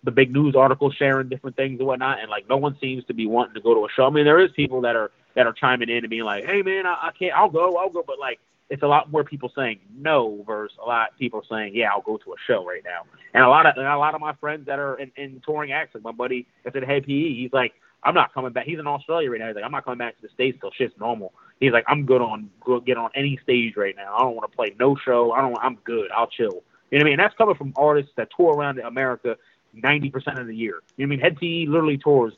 the 0.03 0.11
big 0.11 0.31
news 0.31 0.55
articles 0.55 0.93
sharing 0.95 1.29
different 1.29 1.55
things 1.55 1.79
and 1.79 1.87
whatnot, 1.87 2.19
and 2.19 2.29
like 2.29 2.47
no 2.47 2.57
one 2.57 2.77
seems 2.79 3.03
to 3.05 3.13
be 3.13 3.25
wanting 3.25 3.55
to 3.55 3.61
go 3.61 3.73
to 3.73 3.85
a 3.85 3.89
show. 3.95 4.05
I 4.05 4.09
mean, 4.11 4.25
there 4.25 4.39
is 4.39 4.51
people 4.51 4.81
that 4.81 4.95
are 4.95 5.11
that 5.35 5.47
are 5.47 5.53
chiming 5.53 5.89
in 5.89 5.97
and 5.97 6.09
being 6.09 6.23
like, 6.23 6.45
"Hey, 6.45 6.61
man, 6.61 6.85
I, 6.85 7.07
I 7.07 7.11
can't. 7.17 7.33
I'll 7.33 7.49
go. 7.49 7.75
I'll 7.75 7.89
go." 7.89 8.03
But 8.05 8.19
like 8.19 8.39
it's 8.69 8.83
a 8.83 8.87
lot 8.87 9.11
more 9.11 9.23
people 9.23 9.51
saying 9.55 9.79
no 9.95 10.43
versus 10.45 10.77
a 10.83 10.87
lot 10.87 11.11
of 11.11 11.17
people 11.19 11.43
saying 11.49 11.75
yeah 11.75 11.89
I'll 11.91 12.01
go 12.01 12.17
to 12.17 12.33
a 12.33 12.35
show 12.47 12.65
right 12.65 12.83
now. 12.83 13.03
And 13.33 13.43
a 13.43 13.49
lot 13.49 13.65
of 13.65 13.77
and 13.77 13.85
a 13.85 13.97
lot 13.97 14.15
of 14.15 14.21
my 14.21 14.33
friends 14.33 14.65
that 14.67 14.79
are 14.79 14.95
in, 14.95 15.11
in 15.15 15.41
touring 15.45 15.71
acts, 15.71 15.93
like 15.95 16.03
my 16.03 16.11
buddy 16.11 16.47
that 16.63 16.73
said 16.73 16.83
Hed 16.83 17.05
PE, 17.05 17.33
he's 17.35 17.53
like 17.53 17.73
I'm 18.03 18.13
not 18.13 18.33
coming 18.33 18.51
back. 18.51 18.65
He's 18.65 18.79
in 18.79 18.87
Australia 18.87 19.31
right 19.31 19.39
now. 19.39 19.47
He's 19.47 19.55
like 19.55 19.65
I'm 19.65 19.71
not 19.71 19.85
coming 19.85 19.99
back 19.99 20.15
to 20.15 20.21
the 20.21 20.29
states 20.33 20.57
till 20.61 20.71
shit's 20.71 20.93
normal. 20.99 21.33
He's 21.59 21.71
like 21.71 21.85
I'm 21.87 22.05
good 22.05 22.21
on 22.21 22.49
go 22.63 22.79
get 22.79 22.97
on 22.97 23.09
any 23.15 23.39
stage 23.43 23.75
right 23.75 23.95
now. 23.95 24.15
I 24.15 24.21
don't 24.21 24.35
want 24.35 24.49
to 24.51 24.55
play 24.55 24.75
no 24.79 24.95
show. 24.95 25.31
I 25.31 25.41
don't. 25.41 25.57
I'm 25.61 25.75
good. 25.83 26.11
I'll 26.11 26.27
chill. 26.27 26.63
You 26.91 26.99
know 26.99 26.99
what 26.99 27.01
I 27.01 27.03
mean? 27.05 27.13
And 27.13 27.19
that's 27.19 27.35
coming 27.35 27.55
from 27.55 27.73
artists 27.75 28.11
that 28.15 28.29
tour 28.35 28.53
around 28.53 28.79
America 28.79 29.37
90% 29.75 30.39
of 30.39 30.47
the 30.47 30.55
year. 30.55 30.81
You 30.95 31.05
know 31.05 31.09
what 31.09 31.15
I 31.15 31.17
mean? 31.17 31.19
Hed 31.19 31.37
PE 31.37 31.65
literally 31.65 31.97
tours 31.97 32.33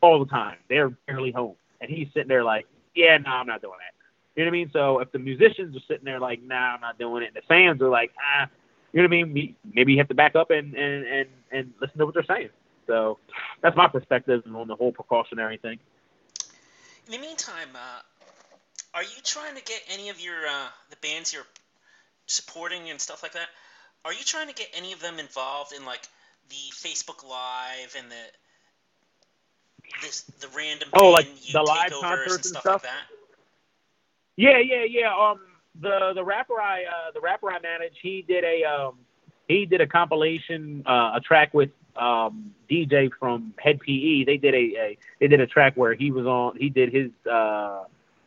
all 0.00 0.18
the 0.18 0.30
time. 0.30 0.58
They're 0.68 0.90
barely 1.06 1.32
home. 1.32 1.56
And 1.80 1.90
he's 1.90 2.08
sitting 2.14 2.28
there 2.28 2.44
like, 2.44 2.66
yeah, 2.94 3.18
no, 3.18 3.30
nah, 3.30 3.40
I'm 3.40 3.46
not 3.46 3.62
doing 3.62 3.74
that. 3.78 3.95
You 4.36 4.44
know 4.44 4.50
what 4.50 4.56
I 4.56 4.58
mean? 4.58 4.70
So 4.72 4.98
if 5.00 5.10
the 5.12 5.18
musicians 5.18 5.74
are 5.74 5.80
sitting 5.88 6.04
there 6.04 6.20
like, 6.20 6.42
nah, 6.42 6.74
I'm 6.74 6.80
not 6.80 6.98
doing 6.98 7.22
it, 7.22 7.28
and 7.28 7.36
the 7.36 7.46
fans 7.48 7.80
are 7.80 7.88
like, 7.88 8.12
ah, 8.20 8.46
you 8.92 9.00
know 9.00 9.08
what 9.08 9.16
I 9.16 9.24
mean? 9.24 9.56
Maybe 9.72 9.92
you 9.92 9.98
have 9.98 10.08
to 10.08 10.14
back 10.14 10.36
up 10.36 10.50
and 10.50 10.74
and 10.74 11.06
and, 11.06 11.28
and 11.50 11.72
listen 11.80 11.98
to 11.98 12.06
what 12.06 12.14
they're 12.14 12.24
saying. 12.24 12.50
So 12.86 13.18
that's 13.62 13.76
my 13.76 13.88
perspective 13.88 14.42
on 14.54 14.68
the 14.68 14.76
whole 14.76 14.92
precautionary 14.92 15.56
thing. 15.56 15.78
In 17.06 17.12
the 17.12 17.18
meantime, 17.18 17.68
uh, 17.74 18.00
are 18.94 19.02
you 19.02 19.22
trying 19.24 19.56
to 19.56 19.62
get 19.62 19.80
any 19.92 20.10
of 20.10 20.20
your 20.20 20.46
uh, 20.46 20.68
the 20.90 20.96
bands 20.96 21.32
you're 21.32 21.46
supporting 22.26 22.90
and 22.90 23.00
stuff 23.00 23.22
like 23.22 23.32
that? 23.32 23.48
Are 24.04 24.12
you 24.12 24.24
trying 24.24 24.48
to 24.48 24.54
get 24.54 24.68
any 24.76 24.92
of 24.92 25.00
them 25.00 25.18
involved 25.18 25.72
in 25.72 25.84
like 25.84 26.02
the 26.48 26.72
Facebook 26.72 27.28
Live 27.28 27.96
and 27.98 28.10
the 28.10 28.16
this 30.02 30.22
the 30.40 30.48
random 30.56 30.88
oh 30.94 31.10
like 31.10 31.26
the 31.52 31.62
live 31.62 31.90
concerts 31.90 32.34
and 32.36 32.44
stuff, 32.44 32.62
stuff 32.62 32.82
like 32.84 32.92
that? 32.92 33.15
Yeah, 34.36 34.58
yeah, 34.58 34.84
yeah. 34.88 35.14
Um, 35.14 35.40
the 35.80 36.12
the 36.14 36.24
rapper 36.24 36.60
I 36.60 36.82
uh, 36.82 37.10
the 37.14 37.20
rapper 37.20 37.50
I 37.50 37.58
manage, 37.60 37.94
he 38.00 38.24
did 38.26 38.44
a 38.44 38.64
um, 38.64 38.98
he 39.48 39.66
did 39.66 39.80
a 39.80 39.86
compilation, 39.86 40.82
uh, 40.86 41.12
a 41.14 41.20
track 41.20 41.54
with 41.54 41.70
um, 41.96 42.52
DJ 42.70 43.10
from 43.18 43.54
Hed 43.58 43.80
PE. 43.80 44.24
They 44.24 44.36
did 44.36 44.54
a, 44.54 44.58
a 44.58 44.98
they 45.20 45.28
did 45.28 45.40
a 45.40 45.46
track 45.46 45.74
where 45.76 45.94
he 45.94 46.10
was 46.10 46.26
on. 46.26 46.56
He 46.58 46.68
did 46.68 46.92
his 46.92 47.10
uh, 47.30 47.84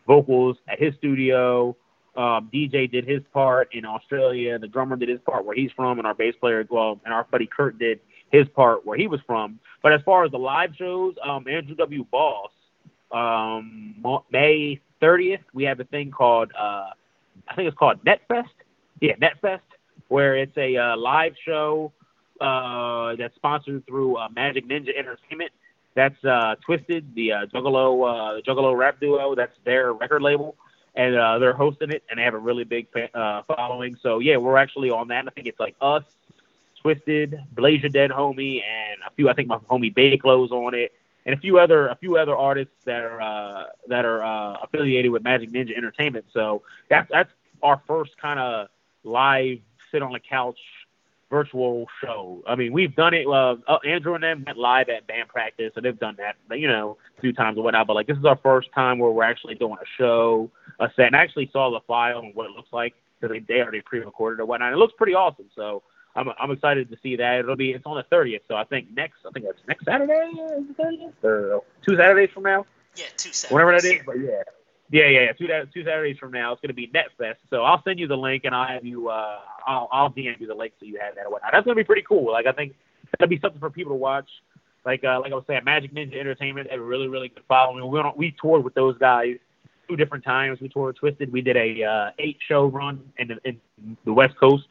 vocals 0.08 0.58
at 0.68 0.80
his 0.80 0.96
studio. 0.96 1.76
Um, 2.16 2.50
DJ 2.52 2.92
did 2.92 3.08
his 3.08 3.22
part 3.32 3.70
in 3.74 3.86
Australia. 3.86 4.58
The 4.58 4.68
drummer 4.68 4.96
did 4.96 5.10
his 5.10 5.20
part 5.22 5.46
where 5.46 5.56
he's 5.56 5.72
from, 5.76 6.00
and 6.00 6.08
our 6.08 6.16
bass 6.16 6.36
player, 6.40 6.66
well, 6.70 7.00
and 7.06 7.14
our 7.14 7.26
buddy 7.26 7.48
Kurt 7.48 7.78
did 7.78 8.00
his 8.32 8.48
part 8.50 8.86
where 8.86 8.98
he 8.98 9.08
was 9.08 9.22
from. 9.26 9.60
But 9.82 9.94
as 9.94 10.02
far 10.02 10.26
as 10.26 10.32
the 10.32 10.40
live 10.40 10.76
shows, 10.76 11.16
um, 11.24 11.48
Andrew 11.48 11.76
W. 11.76 12.04
Boss, 12.12 12.52
um, 13.12 13.96
May 14.32 14.82
30th, 15.02 15.44
we 15.54 15.64
have 15.64 15.80
a 15.80 15.86
thing 15.86 16.12
called, 16.12 16.52
uh, 16.58 16.90
I 17.48 17.56
think 17.56 17.68
it's 17.68 17.78
called 17.78 18.04
NetFest. 18.04 18.50
Yeah, 19.02 19.16
NetFest, 19.16 19.62
where 20.08 20.36
it's 20.36 20.58
a 20.58 20.76
uh, 20.76 20.98
live 20.98 21.36
show 21.46 21.92
uh, 22.42 23.16
that's 23.16 23.36
sponsored 23.36 23.86
through 23.86 24.18
uh, 24.18 24.30
Magic 24.30 24.68
Ninja 24.68 24.98
Entertainment. 24.98 25.52
That's 25.96 26.24
uh, 26.24 26.56
Twiztid, 26.68 27.14
the 27.14 27.32
uh, 27.34 27.46
Juggalo, 27.48 28.38
uh, 28.38 28.42
Juggalo 28.42 28.78
rap 28.78 29.00
duo. 29.00 29.36
That's 29.36 29.56
their 29.66 29.94
record 29.94 30.22
label, 30.22 30.56
and 30.96 31.16
uh, 31.16 31.40
they're 31.40 31.54
hosting 31.54 31.92
it, 31.92 32.04
and 32.10 32.20
they 32.20 32.24
have 32.24 32.36
a 32.36 32.40
really 32.40 32.64
big 32.64 32.88
uh, 33.14 33.42
following. 33.44 33.98
So 34.02 34.20
yeah, 34.20 34.38
we're 34.38 34.58
actually 34.58 34.92
on 34.92 35.08
that. 35.10 35.26
I 35.28 35.32
think 35.32 35.48
it's 35.48 35.60
like 35.60 35.76
us, 35.82 36.04
Twiztid, 36.84 37.44
Blaze 37.54 37.84
Ya 37.84 37.90
Dead 37.90 38.12
Homie, 38.12 38.62
and 38.64 39.02
a 39.06 39.12
few. 39.16 39.30
I 39.30 39.34
think 39.34 39.48
my 39.48 39.58
homie 39.58 39.94
Bay 39.94 40.18
Clothes 40.18 40.52
on 40.52 40.74
it, 40.74 40.94
and 41.26 41.36
a 41.36 41.38
few 41.38 41.60
other 41.60 41.88
a 41.88 41.96
few 41.96 42.18
other 42.18 42.36
artists 42.36 42.74
that 42.86 43.02
are 43.02 43.22
uh, 43.22 43.66
that 43.88 44.06
are 44.06 44.24
uh, 44.24 44.58
affiliated 44.64 45.12
with 45.12 45.24
Magic 45.24 45.52
Ninja 45.52 45.76
Entertainment. 45.76 46.26
So 46.34 46.64
that's 46.90 47.10
that's 47.12 47.32
our 47.62 47.82
first 47.88 48.18
kind 48.18 48.40
of 48.40 48.68
live 49.04 49.60
sit 49.92 50.02
on 50.02 50.14
the 50.14 50.20
couch 50.20 50.60
virtual 51.30 51.88
show. 52.02 52.44
I 52.48 52.56
mean, 52.56 52.74
we've 52.74 52.96
done 52.96 53.14
it. 53.14 53.28
Uh, 53.28 53.56
Andrew 53.86 54.16
and 54.16 54.24
them 54.24 54.44
went 54.46 54.58
live 54.58 54.90
at 54.90 55.06
band 55.08 55.30
practice, 55.30 55.72
so 55.76 55.82
they've 55.82 56.00
done 56.00 56.18
that, 56.18 56.36
you 56.58 56.68
know, 56.68 56.98
a 57.18 57.22
few 57.22 57.34
times 57.34 57.58
or 57.58 57.64
whatnot. 57.64 57.88
But 57.88 57.96
like, 57.96 58.08
this 58.08 58.18
is 58.18 58.26
our 58.26 58.40
first 58.42 58.70
time 58.74 58.98
where 58.98 59.12
we're 59.12 59.24
actually 59.24 59.56
doing 59.56 59.78
a 59.82 59.86
show, 59.98 60.50
a 60.80 60.90
set. 60.96 61.08
And 61.08 61.16
I 61.16 61.20
actually 61.20 61.50
saw 61.54 61.70
the 61.72 61.82
file 61.88 62.20
and 62.20 62.34
what 62.34 62.48
it 62.48 62.54
looks 62.56 62.74
like 62.74 62.96
because 63.20 63.34
they, 63.34 63.54
they 63.54 63.62
already 63.62 63.82
pre-recorded 63.82 64.42
or 64.42 64.46
whatnot. 64.46 64.74
It 64.74 64.78
looks 64.78 64.94
pretty 64.98 65.14
awesome. 65.14 65.46
So 65.56 65.84
I'm 66.16 66.30
I'm 66.40 66.52
excited 66.52 66.90
to 66.90 66.98
see 67.02 67.16
that. 67.18 67.40
It'll 67.40 67.56
be 67.56 67.72
it's 67.72 67.86
on 67.86 67.98
the 67.98 68.16
30th, 68.16 68.42
so 68.48 68.56
I 68.56 68.64
think 68.64 68.88
next 68.96 69.18
I 69.28 69.32
think 69.32 69.46
that's 69.46 69.60
next 69.68 69.86
Saturday, 69.86 70.14
is 70.14 70.68
the 70.76 70.84
30th 70.84 71.24
or 71.24 71.64
two 71.86 71.96
Saturdays 71.96 72.30
from 72.34 72.44
now. 72.44 72.66
Yeah, 72.96 73.06
two 73.18 73.32
Saturdays. 73.32 73.54
Whatever 73.54 73.72
that 73.74 73.86
is, 73.86 74.02
but 74.06 74.20
yeah. 74.20 74.44
Yeah, 74.92 75.08
yeah, 75.08 75.20
yeah. 75.20 75.34
Two, 75.34 75.48
two 75.72 75.84
Saturdays 75.84 76.18
from 76.18 76.32
now, 76.32 76.52
it's 76.52 76.62
going 76.62 76.70
to 76.70 76.74
be 76.74 76.88
NetFest. 76.88 77.36
So 77.52 77.62
I'll 77.62 77.84
send 77.84 78.00
you 78.00 78.08
the 78.08 78.18
link, 78.18 78.46
and 78.46 78.56
I'll 78.56 78.68
have 78.68 78.84
you. 78.84 79.10
Uh, 79.10 79.38
I'll, 79.68 79.88
I'll 79.92 80.10
DM 80.10 80.40
you 80.40 80.48
the 80.48 80.56
link 80.56 80.74
so 80.80 80.88
you 80.88 81.00
have 81.00 81.14
that 81.14 81.28
or 81.28 81.32
whatnot. 81.32 81.52
That's 81.52 81.64
going 81.64 81.78
to 81.78 81.84
be 81.84 81.86
pretty 81.86 82.02
cool. 82.02 82.32
Like 82.32 82.48
I 82.48 82.52
think 82.54 82.74
that'll 83.12 83.30
be 83.30 83.40
something 83.40 83.60
for 83.60 83.70
people 83.70 83.92
to 83.92 83.98
watch. 83.98 84.28
Like 84.86 85.04
uh, 85.04 85.20
like 85.20 85.32
I 85.32 85.36
was 85.36 85.44
saying, 85.46 85.62
Magic 85.64 85.94
Ninja 85.94 86.20
Entertainment 86.20 86.72
have 86.72 86.80
a 86.80 86.84
really 86.84 87.08
really 87.08 87.30
good 87.30 87.44
following. 87.48 87.88
We 87.88 88.02
went, 88.02 88.18
we 88.18 88.36
toured 88.42 88.64
with 88.64 88.74
those 88.74 88.98
guys 88.98 89.36
two 89.88 89.96
different 89.96 90.24
times. 90.24 90.60
We 90.60 90.70
toured 90.70 90.98
Twiztid. 91.02 91.32
We 91.32 91.42
did 91.42 91.58
a 91.58 91.84
uh, 91.84 92.12
eight 92.18 92.38
show 92.48 92.66
run 92.66 93.12
in 93.18 93.28
the, 93.28 93.38
in 93.44 93.60
the 94.06 94.14
West 94.14 94.38
Coast 94.40 94.66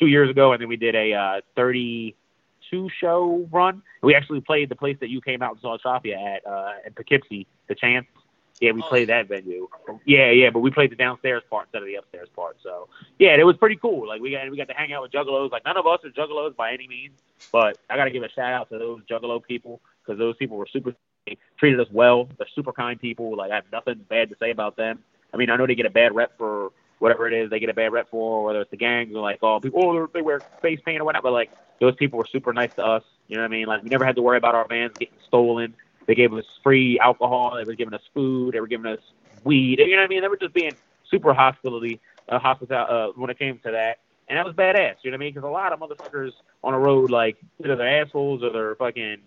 two 0.00 0.06
years 0.06 0.30
ago, 0.30 0.52
and 0.52 0.60
then 0.60 0.68
we 0.68 0.76
did 0.76 0.94
a 0.96 1.12
uh, 1.12 1.40
32 1.56 2.88
show 3.00 3.46
run. 3.52 3.82
We 4.02 4.14
actually 4.14 4.40
played 4.40 4.68
the 4.68 4.76
place 4.76 4.96
that 5.00 5.10
you 5.10 5.20
came 5.20 5.42
out 5.42 5.52
and 5.52 5.60
saw 5.60 5.76
Tropia 5.78 6.36
at 6.36 6.46
uh, 6.46 6.72
in 6.86 6.92
Poughkeepsie, 6.94 7.46
the 7.68 7.74
Chance. 7.74 8.06
Yeah, 8.60 8.72
we 8.72 8.82
Oh, 8.82 8.88
played 8.88 9.08
that 9.08 9.26
venue. 9.26 9.68
Yeah, 10.04 10.30
yeah, 10.32 10.50
but 10.50 10.60
we 10.60 10.70
played 10.70 10.90
the 10.90 10.96
downstairs 10.96 11.42
part 11.48 11.66
instead 11.66 11.82
of 11.82 11.86
the 11.86 11.94
upstairs 11.94 12.28
part. 12.36 12.58
So 12.62 12.88
yeah, 13.18 13.34
it 13.38 13.44
was 13.44 13.56
pretty 13.56 13.76
cool. 13.76 14.06
Like 14.06 14.20
we 14.20 14.32
got 14.32 14.50
we 14.50 14.56
got 14.56 14.68
to 14.68 14.74
hang 14.74 14.92
out 14.92 15.02
with 15.02 15.12
juggalos. 15.12 15.50
Like 15.50 15.64
none 15.64 15.78
of 15.78 15.86
us 15.86 16.00
are 16.04 16.10
juggalos 16.10 16.54
by 16.56 16.72
any 16.72 16.86
means, 16.86 17.18
but 17.52 17.78
I 17.88 17.96
got 17.96 18.04
to 18.04 18.10
give 18.10 18.22
a 18.22 18.28
shout 18.28 18.52
out 18.52 18.68
to 18.70 18.78
those 18.78 19.00
juggalo 19.10 19.42
people 19.42 19.80
because 20.04 20.18
those 20.18 20.36
people 20.36 20.58
were 20.58 20.66
super 20.70 20.94
they 21.26 21.38
treated 21.58 21.80
us 21.80 21.86
well. 21.90 22.28
They're 22.38 22.48
super 22.54 22.72
kind 22.72 23.00
people. 23.00 23.34
Like 23.36 23.50
I 23.50 23.56
have 23.56 23.64
nothing 23.72 24.04
bad 24.08 24.28
to 24.28 24.36
say 24.38 24.50
about 24.50 24.76
them. 24.76 24.98
I 25.32 25.36
mean, 25.38 25.48
I 25.48 25.56
know 25.56 25.66
they 25.66 25.74
get 25.74 25.86
a 25.86 25.90
bad 25.90 26.14
rep 26.14 26.36
for 26.36 26.72
whatever 27.00 27.26
it 27.26 27.34
is 27.34 27.50
they 27.50 27.58
get 27.58 27.68
a 27.68 27.74
bad 27.74 27.92
rep 27.92 28.08
for, 28.10 28.44
whether 28.44 28.60
it's 28.60 28.70
the 28.70 28.76
gangs 28.76 29.14
or 29.14 29.20
like 29.20 29.40
oh 29.42 29.58
people 29.58 29.82
oh 29.82 30.06
they 30.14 30.22
wear 30.22 30.40
face 30.62 30.78
paint 30.84 31.00
or 31.00 31.04
whatnot. 31.04 31.24
But 31.24 31.32
like 31.32 31.50
those 31.80 31.96
people 31.96 32.18
were 32.18 32.26
super 32.26 32.52
nice 32.52 32.72
to 32.74 32.84
us. 32.84 33.02
You 33.26 33.36
know 33.36 33.42
what 33.42 33.48
I 33.48 33.50
mean? 33.50 33.66
Like 33.66 33.82
we 33.82 33.88
never 33.88 34.04
had 34.04 34.14
to 34.16 34.22
worry 34.22 34.38
about 34.38 34.54
our 34.54 34.66
vans 34.68 34.96
getting 34.98 35.18
stolen. 35.26 35.74
They 36.06 36.14
gave 36.14 36.32
us 36.32 36.44
free 36.62 36.98
alcohol. 36.98 37.56
They 37.56 37.64
were 37.64 37.74
giving 37.74 37.94
us 37.94 38.02
food. 38.14 38.54
They 38.54 38.60
were 38.60 38.66
giving 38.66 38.86
us 38.86 39.00
weed. 39.44 39.78
You 39.78 39.90
know 39.92 39.96
what 39.96 40.04
I 40.04 40.08
mean? 40.08 40.22
They 40.22 40.28
were 40.28 40.36
just 40.36 40.54
being 40.54 40.72
super 41.10 41.32
hospitality, 41.32 42.00
uh, 42.28 42.38
hospital 42.38 42.86
uh, 42.88 43.12
when 43.16 43.30
it 43.30 43.38
came 43.38 43.58
to 43.64 43.72
that. 43.72 43.98
And 44.28 44.38
that 44.38 44.46
was 44.46 44.54
badass. 44.54 44.96
You 45.02 45.10
know 45.10 45.16
what 45.16 45.22
I 45.22 45.24
mean? 45.24 45.34
Because 45.34 45.48
a 45.48 45.52
lot 45.52 45.72
of 45.72 45.80
motherfuckers 45.80 46.32
on 46.62 46.72
the 46.72 46.78
road, 46.78 47.10
like 47.10 47.36
either 47.62 47.76
they're 47.76 48.02
assholes 48.02 48.42
or 48.42 48.50
they're 48.50 48.74
fucking. 48.76 49.18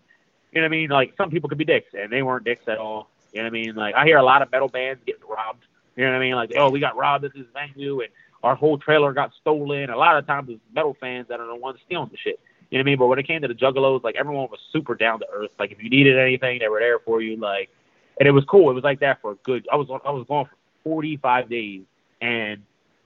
You 0.52 0.62
know 0.62 0.62
what 0.62 0.66
I 0.66 0.70
mean? 0.70 0.90
Like 0.90 1.14
some 1.18 1.30
people 1.30 1.50
could 1.50 1.58
be 1.58 1.66
dicks, 1.66 1.94
and 1.94 2.12
they 2.12 2.22
weren't 2.22 2.46
dicks 2.46 2.68
at 2.68 2.78
all. 2.78 3.10
You 3.34 3.40
know 3.40 3.46
what 3.46 3.50
I 3.50 3.52
mean? 3.52 3.76
Like 3.76 3.96
I 3.96 4.06
hear 4.06 4.18
a 4.18 4.24
lot 4.24 4.42
of 4.42 4.52
metal 4.52 4.68
bands 4.68 5.02
getting 5.06 5.24
robbed. 5.28 5.66
You 5.96 6.06
know 6.06 6.12
what 6.12 6.18
I 6.18 6.20
mean? 6.20 6.36
Like 6.36 6.54
oh, 6.58 6.70
we 6.70 6.80
got 6.80 6.98
robbed 6.98 7.26
at 7.26 7.34
this 7.34 7.46
venue, 7.54 8.02
and 8.02 8.10
our 8.44 8.56
whole 8.56 8.78
trailer 8.78 9.14
got 9.14 9.32
stolen. 9.42 9.90
A 9.90 9.98
lot 9.98 10.18
of 10.18 10.26
times 10.28 10.50
it's 10.50 10.62
metal 10.74 10.96
fans 11.00 11.28
that 11.30 11.40
are 11.40 11.48
the 11.48 11.56
ones 11.56 11.80
stealing 11.86 12.10
the 12.12 12.18
shit. 12.18 12.40
You 12.70 12.80
know 12.80 12.82
what 12.82 12.88
I 12.88 12.92
mean? 12.92 12.98
But 12.98 13.08
when 13.08 13.20
it 13.20 13.28
came 13.28 13.42
to 13.42 13.48
the 13.48 13.54
Juggalos, 13.54 14.04
like 14.04 14.16
everyone 14.16 14.48
was 14.50 14.60
super 14.72 14.96
down 14.96 15.20
to 15.20 15.28
earth. 15.32 15.52
Like 15.60 15.72
if 15.72 15.82
you 15.82 15.90
needed 15.90 16.18
anything, 16.18 16.60
they 16.60 16.68
were 16.68 16.80
there 16.80 17.00
for 17.00 17.22
you. 17.22 17.38
Like, 17.38 17.70
and 18.20 18.28
it 18.28 18.32
was 18.32 18.44
cool. 18.46 18.70
It 18.72 18.74
was 18.74 18.84
like 18.84 19.00
that 19.02 19.22
for 19.22 19.32
a 19.32 19.36
good. 19.36 19.68
I 19.72 19.76
was 19.76 19.90
on, 19.90 20.00
I 20.06 20.12
was 20.12 20.26
gone 20.28 20.46
for 20.46 20.56
45 20.84 21.50
days, 21.50 21.84
and 22.22 22.64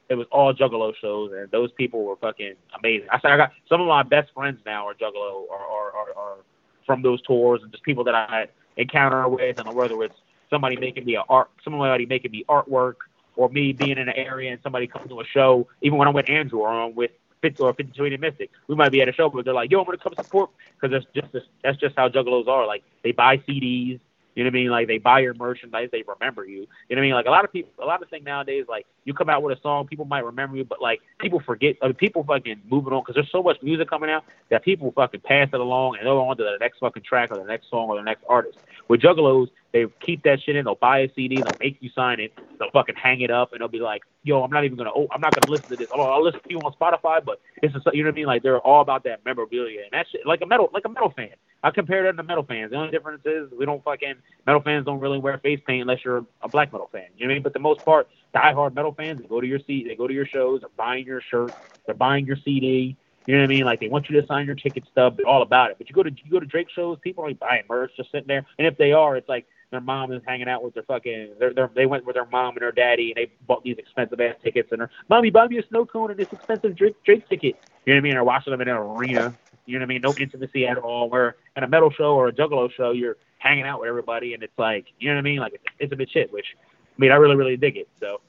it 0.09 0.15
was 0.15 0.27
all 0.31 0.53
Juggalo 0.53 0.93
shows, 0.95 1.33
and 1.33 1.51
those 1.51 1.71
people 1.73 2.03
were 2.03 2.15
fucking 2.15 2.53
amazing. 2.77 3.09
I 3.11 3.19
said 3.19 3.31
I 3.31 3.37
got 3.37 3.51
some 3.67 3.81
of 3.81 3.87
my 3.87 4.03
best 4.03 4.31
friends 4.33 4.59
now 4.65 4.87
are 4.87 4.93
Juggalo 4.93 5.43
or 5.49 5.57
are, 5.57 5.91
are, 5.91 6.13
are 6.17 6.37
from 6.85 7.01
those 7.01 7.21
tours, 7.23 7.61
and 7.61 7.71
just 7.71 7.83
people 7.83 8.05
that 8.05 8.15
I 8.15 8.47
encounter 8.77 9.27
with, 9.27 9.59
and 9.59 9.73
whether 9.75 10.01
it's 10.03 10.15
somebody 10.49 10.77
making 10.77 11.05
me 11.05 11.15
a 11.15 11.23
art, 11.29 11.49
somebody 11.63 12.05
making 12.05 12.31
me 12.31 12.45
artwork, 12.47 12.95
or 13.37 13.49
me 13.49 13.71
being 13.71 13.97
in 13.97 14.09
an 14.09 14.15
area 14.15 14.51
and 14.51 14.61
somebody 14.61 14.87
coming 14.87 15.07
to 15.09 15.21
a 15.21 15.25
show. 15.25 15.67
Even 15.81 15.97
when 15.97 16.07
I'm 16.07 16.13
with 16.13 16.29
Andrew 16.29 16.59
or 16.59 16.69
I'm 16.69 16.95
with 16.95 17.11
50 17.41 17.63
or 17.63 17.73
52 17.73 18.17
Mystic, 18.17 18.49
we 18.67 18.75
might 18.75 18.91
be 18.91 19.01
at 19.01 19.07
a 19.07 19.13
show, 19.13 19.29
but 19.29 19.45
they're 19.45 19.53
like, 19.53 19.71
"Yo, 19.71 19.79
I'm 19.79 19.85
gonna 19.85 19.97
come 19.97 20.13
support," 20.15 20.49
because 20.79 21.03
that's 21.13 21.31
just 21.33 21.47
that's 21.63 21.77
just 21.77 21.95
how 21.95 22.09
Juggalos 22.09 22.47
are. 22.47 22.65
Like 22.65 22.83
they 23.03 23.11
buy 23.11 23.37
CDs. 23.37 23.99
You 24.35 24.43
know 24.43 24.49
what 24.49 24.57
I 24.57 24.59
mean? 24.59 24.69
Like 24.69 24.87
they 24.87 24.99
buy 24.99 25.21
your 25.21 25.33
merchandise, 25.33 25.89
they 25.91 26.03
remember 26.03 26.45
you. 26.45 26.59
You 26.59 26.61
know 26.61 26.67
what 26.89 26.97
I 26.99 27.01
mean? 27.01 27.13
Like 27.13 27.25
a 27.25 27.31
lot 27.31 27.43
of 27.43 27.51
people, 27.51 27.71
a 27.83 27.87
lot 27.87 28.03
of 28.03 28.09
things 28.09 28.23
nowadays, 28.23 28.65
like 28.69 28.85
you 29.03 29.15
come 29.15 29.29
out 29.29 29.41
with 29.41 29.57
a 29.57 29.61
song, 29.61 29.87
people 29.87 30.05
might 30.05 30.25
remember 30.25 30.57
you, 30.57 30.63
but 30.63 30.79
like 30.79 31.01
people 31.19 31.39
forget. 31.39 31.75
I 31.81 31.87
mean, 31.87 31.95
people 31.95 32.23
fucking 32.23 32.61
moving 32.69 32.93
on 32.93 33.01
because 33.01 33.15
there's 33.15 33.31
so 33.31 33.41
much 33.41 33.59
music 33.63 33.89
coming 33.89 34.11
out 34.11 34.25
that 34.49 34.63
people 34.63 34.91
fucking 34.91 35.21
pass 35.21 35.49
it 35.51 35.59
along 35.59 35.97
and 35.97 36.05
they're 36.05 36.13
on 36.13 36.37
to 36.37 36.43
the 36.43 36.57
next 36.59 36.77
fucking 36.77 37.01
track 37.01 37.31
or 37.31 37.37
the 37.37 37.45
next 37.45 37.71
song 37.71 37.89
or 37.89 37.95
the 37.95 38.03
next 38.03 38.25
artist. 38.29 38.59
With 38.87 39.01
Juggalos, 39.01 39.49
they 39.73 39.85
keep 39.99 40.23
that 40.23 40.39
shit 40.41 40.55
in. 40.55 40.65
They'll 40.65 40.75
buy 40.75 40.99
a 40.99 41.13
CD. 41.13 41.35
They'll 41.35 41.57
make 41.59 41.77
you 41.81 41.89
sign 41.93 42.19
it. 42.19 42.33
They'll 42.57 42.71
fucking 42.71 42.95
hang 42.95 43.21
it 43.21 43.29
up, 43.29 43.51
and 43.51 43.61
they'll 43.61 43.67
be 43.67 43.79
like, 43.79 44.01
"Yo, 44.23 44.41
I'm 44.43 44.51
not 44.51 44.63
even 44.63 44.77
gonna. 44.77 44.91
Oh, 44.95 45.07
I'm 45.11 45.21
not 45.21 45.35
gonna 45.35 45.51
listen 45.51 45.69
to 45.69 45.75
this. 45.75 45.87
Oh, 45.93 46.01
I'll 46.01 46.23
listen 46.23 46.39
to 46.39 46.49
you 46.49 46.59
on 46.59 46.73
Spotify, 46.73 47.23
but 47.23 47.41
it's 47.61 47.73
just, 47.73 47.85
you 47.93 48.03
know 48.03 48.09
what 48.09 48.13
I 48.13 48.15
mean. 48.15 48.25
Like 48.25 48.43
they're 48.43 48.59
all 48.59 48.81
about 48.81 49.03
that 49.03 49.25
memorabilia 49.25 49.81
and 49.81 49.91
that 49.91 50.07
shit. 50.11 50.25
Like 50.25 50.41
a 50.41 50.45
metal, 50.45 50.69
like 50.73 50.85
a 50.85 50.89
metal 50.89 51.11
fan. 51.15 51.31
I 51.63 51.71
compare 51.71 52.03
that 52.03 52.15
to 52.17 52.23
metal 52.23 52.43
fans. 52.43 52.71
The 52.71 52.77
only 52.77 52.91
difference 52.91 53.23
is 53.25 53.51
we 53.51 53.65
don't 53.65 53.83
fucking 53.83 54.15
metal 54.45 54.61
fans 54.61 54.85
don't 54.85 54.99
really 54.99 55.19
wear 55.19 55.37
face 55.39 55.59
paint 55.65 55.81
unless 55.81 55.99
you're 56.05 56.25
a 56.41 56.47
black 56.47 56.71
metal 56.71 56.89
fan. 56.91 57.07
You 57.17 57.25
know 57.25 57.29
what 57.29 57.31
I 57.31 57.35
mean? 57.35 57.43
But 57.43 57.53
the 57.53 57.59
most 57.59 57.83
part, 57.83 58.07
diehard 58.33 58.73
metal 58.73 58.93
fans, 58.93 59.21
they 59.21 59.27
go 59.27 59.41
to 59.41 59.47
your 59.47 59.59
seat, 59.59 59.85
they 59.87 59.95
go 59.95 60.07
to 60.07 60.13
your 60.13 60.25
shows, 60.25 60.61
they're 60.61 60.69
buying 60.77 61.05
your 61.05 61.21
shirt, 61.21 61.51
they're 61.85 61.95
buying 61.95 62.25
your 62.25 62.37
CD. 62.45 62.95
You 63.27 63.35
know 63.35 63.41
what 63.41 63.47
I 63.51 63.55
mean? 63.55 63.65
Like 63.65 63.81
they 63.81 63.89
want 63.89 64.09
you 64.09 64.19
to 64.21 64.25
sign 64.25 64.45
your 64.45 64.55
ticket 64.55 64.85
stub. 64.89 65.17
They're 65.17 65.27
all 65.27 65.41
about 65.41 65.69
it. 65.69 65.77
But 65.77 65.89
you 65.89 65.93
go 65.93 66.01
to 66.01 66.09
you 66.09 66.31
go 66.31 66.39
to 66.39 66.45
Drake 66.45 66.69
shows, 66.73 66.97
people 67.01 67.25
aren't 67.25 67.39
buying 67.39 67.63
merch, 67.69 67.91
just 67.97 68.09
sitting 68.09 68.27
there. 68.27 68.45
And 68.57 68.65
if 68.65 68.77
they 68.77 68.93
are, 68.93 69.17
it's 69.17 69.27
like 69.27 69.45
their 69.69 69.81
mom 69.81 70.13
is 70.13 70.21
hanging 70.25 70.47
out 70.47 70.63
with 70.63 70.73
their 70.73 70.83
fucking. 70.83 71.33
They're, 71.37 71.69
they 71.75 71.85
went 71.85 72.05
with 72.05 72.15
their 72.15 72.25
mom 72.25 72.55
and 72.55 72.61
their 72.61 72.71
daddy, 72.71 73.11
and 73.11 73.17
they 73.17 73.33
bought 73.45 73.65
these 73.65 73.77
expensive 73.77 74.21
ass 74.21 74.35
tickets. 74.41 74.71
And 74.71 74.79
they're, 74.79 74.89
mommy, 75.09 75.29
buy 75.29 75.47
me 75.47 75.57
a 75.57 75.67
snow 75.67 75.85
cone 75.85 76.09
and 76.09 76.17
this 76.17 76.31
expensive 76.31 76.77
Drake 76.77 76.95
Drake 77.03 77.27
ticket. 77.27 77.57
You 77.85 77.93
know 77.93 77.97
what 77.97 77.97
I 77.97 78.01
mean? 78.01 78.13
They're 78.13 78.23
watching 78.23 78.51
them 78.51 78.61
in 78.61 78.69
an 78.69 78.77
arena. 78.77 79.35
You 79.65 79.73
know 79.73 79.83
what 79.83 79.87
I 79.91 79.93
mean? 79.93 80.01
No 80.01 80.13
intimacy 80.17 80.65
at 80.65 80.77
all. 80.77 81.09
Where 81.09 81.35
at 81.57 81.63
a 81.63 81.67
metal 81.67 81.91
show 81.91 82.15
or 82.15 82.29
a 82.29 82.31
Juggalo 82.31 82.71
show, 82.71 82.91
you're 82.91 83.17
hanging 83.39 83.65
out 83.65 83.81
with 83.81 83.89
everybody, 83.89 84.35
and 84.35 84.41
it's 84.41 84.57
like, 84.57 84.85
you 84.99 85.09
know 85.09 85.15
what 85.15 85.19
I 85.19 85.23
mean? 85.23 85.39
Like 85.39 85.53
it's, 85.53 85.65
it's 85.79 85.91
a 85.91 85.97
bit 85.97 86.09
shit. 86.09 86.31
Which, 86.31 86.55
I 86.57 86.95
mean, 86.97 87.11
I 87.11 87.15
really 87.15 87.35
really 87.35 87.57
dig 87.57 87.75
it. 87.75 87.89
So, 87.99 88.21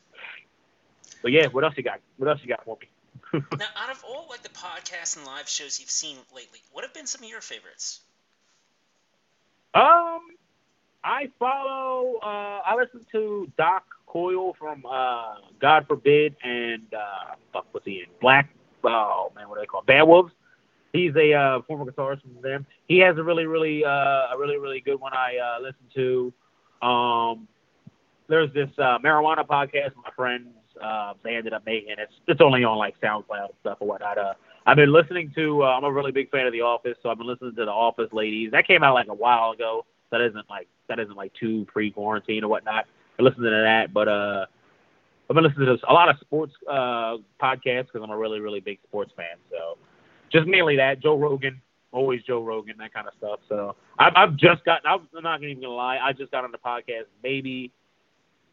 but 1.22 1.30
yeah, 1.30 1.46
what 1.46 1.62
else 1.62 1.74
you 1.76 1.84
got? 1.84 2.00
What 2.16 2.28
else 2.28 2.40
you 2.42 2.48
got 2.48 2.64
for 2.64 2.76
me? 2.80 2.88
Now, 3.32 3.66
out 3.76 3.90
of 3.90 4.04
all 4.06 4.26
like 4.30 4.42
the 4.42 4.48
podcasts 4.50 5.16
and 5.16 5.26
live 5.26 5.48
shows 5.48 5.80
you've 5.80 5.90
seen 5.90 6.16
lately, 6.34 6.60
what 6.72 6.84
have 6.84 6.94
been 6.94 7.06
some 7.06 7.22
of 7.22 7.28
your 7.28 7.40
favorites? 7.40 8.00
Um, 9.74 10.20
I 11.04 11.30
follow. 11.38 12.16
Uh, 12.22 12.60
I 12.64 12.74
listen 12.76 13.06
to 13.12 13.50
Doc 13.56 13.84
Coyle 14.06 14.54
from 14.58 14.84
uh, 14.86 15.36
God 15.60 15.86
Forbid 15.86 16.36
and 16.42 16.82
uh, 16.94 17.34
fuck, 17.52 17.66
what's 17.72 17.86
he 17.86 18.00
in? 18.00 18.06
Black. 18.20 18.50
Oh 18.84 19.32
man, 19.34 19.48
what 19.48 19.56
do 19.56 19.62
they 19.62 19.66
call 19.66 19.80
it? 19.80 19.86
Bad 19.86 20.02
Wolves. 20.02 20.32
He's 20.92 21.14
a 21.16 21.34
uh, 21.34 21.62
former 21.66 21.90
guitarist 21.90 22.22
from 22.22 22.40
them. 22.42 22.66
He 22.86 22.98
has 23.00 23.18
a 23.18 23.22
really, 23.22 23.44
really, 23.44 23.84
uh, 23.84 23.88
a 23.88 24.36
really, 24.38 24.56
really 24.56 24.80
good 24.80 24.98
one 24.98 25.12
I 25.12 25.36
uh, 25.36 25.60
listen 25.60 25.84
to. 25.94 26.86
Um, 26.86 27.48
there's 28.28 28.52
this 28.54 28.70
uh, 28.78 28.98
marijuana 28.98 29.46
podcast 29.46 29.94
my 29.96 30.10
friends 30.16 30.48
uh, 30.82 31.14
they 31.22 31.36
ended 31.36 31.52
up 31.52 31.64
making. 31.66 31.94
It's 31.98 32.12
it's 32.26 32.40
only 32.40 32.64
on 32.64 32.78
like 32.78 33.00
SoundCloud 33.00 33.44
and 33.44 33.54
stuff 33.60 33.78
or 33.80 33.88
whatnot. 33.88 34.18
Uh, 34.18 34.34
I've 34.66 34.76
been 34.76 34.92
listening 34.92 35.32
to. 35.34 35.62
Uh, 35.62 35.66
I'm 35.66 35.84
a 35.84 35.92
really 35.92 36.12
big 36.12 36.30
fan 36.30 36.46
of 36.46 36.52
The 36.52 36.60
Office, 36.60 36.96
so 37.02 37.08
I've 37.08 37.18
been 37.18 37.26
listening 37.26 37.54
to 37.56 37.64
The 37.64 37.70
Office 37.70 38.12
Ladies. 38.12 38.50
That 38.52 38.66
came 38.66 38.82
out 38.82 38.94
like 38.94 39.08
a 39.08 39.14
while 39.14 39.52
ago. 39.52 39.86
That 40.10 40.20
isn't 40.20 40.48
like 40.48 40.68
that 40.88 40.98
isn't 40.98 41.16
like 41.16 41.32
too 41.34 41.66
pre-quarantine 41.66 42.44
or 42.44 42.48
whatnot. 42.48 42.86
I 43.18 43.22
listening 43.22 43.44
to 43.44 43.50
that, 43.50 43.92
but 43.92 44.08
uh, 44.08 44.46
I've 45.28 45.34
been 45.34 45.44
listening 45.44 45.66
to 45.66 45.78
a 45.88 45.92
lot 45.92 46.08
of 46.08 46.16
sports 46.20 46.52
uh 46.68 47.16
podcasts 47.42 47.86
because 47.86 48.02
I'm 48.02 48.10
a 48.10 48.16
really 48.16 48.40
really 48.40 48.60
big 48.60 48.78
sports 48.86 49.12
fan. 49.16 49.36
So 49.50 49.76
just 50.30 50.46
mainly 50.46 50.76
that 50.76 51.00
Joe 51.00 51.18
Rogan, 51.18 51.60
always 51.92 52.22
Joe 52.22 52.42
Rogan, 52.42 52.76
that 52.78 52.92
kind 52.92 53.06
of 53.06 53.14
stuff. 53.18 53.40
So 53.48 53.76
I've, 53.98 54.12
I've 54.16 54.36
just 54.36 54.64
gotten. 54.64 54.90
I'm 54.90 55.22
not 55.22 55.42
even 55.42 55.62
gonna 55.62 55.74
lie. 55.74 55.98
I 55.98 56.12
just 56.12 56.30
got 56.30 56.44
on 56.44 56.52
the 56.52 56.58
podcast 56.58 57.04
maybe 57.22 57.72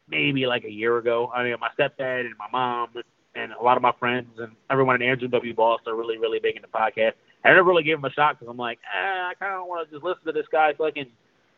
maybe 0.08 0.46
like 0.46 0.64
a 0.64 0.70
year 0.70 0.98
ago. 0.98 1.30
I 1.34 1.42
mean, 1.42 1.56
my 1.60 1.70
stepdad 1.78 2.20
and 2.20 2.34
my 2.38 2.46
mom 2.52 2.90
and 3.34 3.52
a 3.52 3.62
lot 3.62 3.76
of 3.76 3.82
my 3.82 3.92
friends 3.98 4.28
and 4.38 4.52
everyone 4.70 5.00
in 5.02 5.08
Andrew 5.08 5.28
W. 5.28 5.54
Boss 5.54 5.80
are 5.86 5.94
really, 5.94 6.18
really 6.18 6.38
big 6.38 6.56
into 6.56 6.68
podcasts. 6.68 7.14
I 7.44 7.50
never 7.50 7.64
really 7.64 7.84
gave 7.84 7.98
him 7.98 8.04
a 8.04 8.10
shot 8.10 8.38
because 8.38 8.50
I'm 8.50 8.56
like, 8.56 8.78
eh, 8.84 9.30
I 9.30 9.32
kind 9.38 9.54
of 9.54 9.66
want 9.66 9.88
to 9.88 9.94
just 9.94 10.04
listen 10.04 10.24
to 10.26 10.32
this 10.32 10.46
guy 10.50 10.72
can 10.72 11.06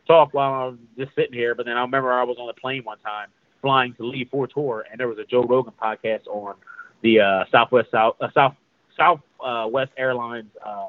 talk 0.06 0.34
while 0.34 0.68
I'm 0.68 0.78
just 0.98 1.14
sitting 1.14 1.32
here. 1.32 1.54
But 1.54 1.66
then 1.66 1.76
I 1.76 1.82
remember 1.82 2.12
I 2.12 2.24
was 2.24 2.36
on 2.38 2.48
a 2.48 2.52
plane 2.52 2.82
one 2.84 2.98
time 2.98 3.28
flying 3.62 3.94
to 3.94 4.06
leave 4.06 4.28
for 4.30 4.46
tour, 4.46 4.84
and 4.90 4.98
there 4.98 5.08
was 5.08 5.18
a 5.18 5.24
Joe 5.24 5.44
Rogan 5.44 5.72
podcast 5.80 6.26
on 6.26 6.56
the 7.02 7.20
uh, 7.20 7.44
Southwest 7.50 7.90
South 7.90 8.16
uh, 8.20 8.28
South 8.34 8.54
South 8.98 9.20
uh, 9.44 9.66
West 9.70 9.92
Airlines 9.96 10.50
uh, 10.64 10.88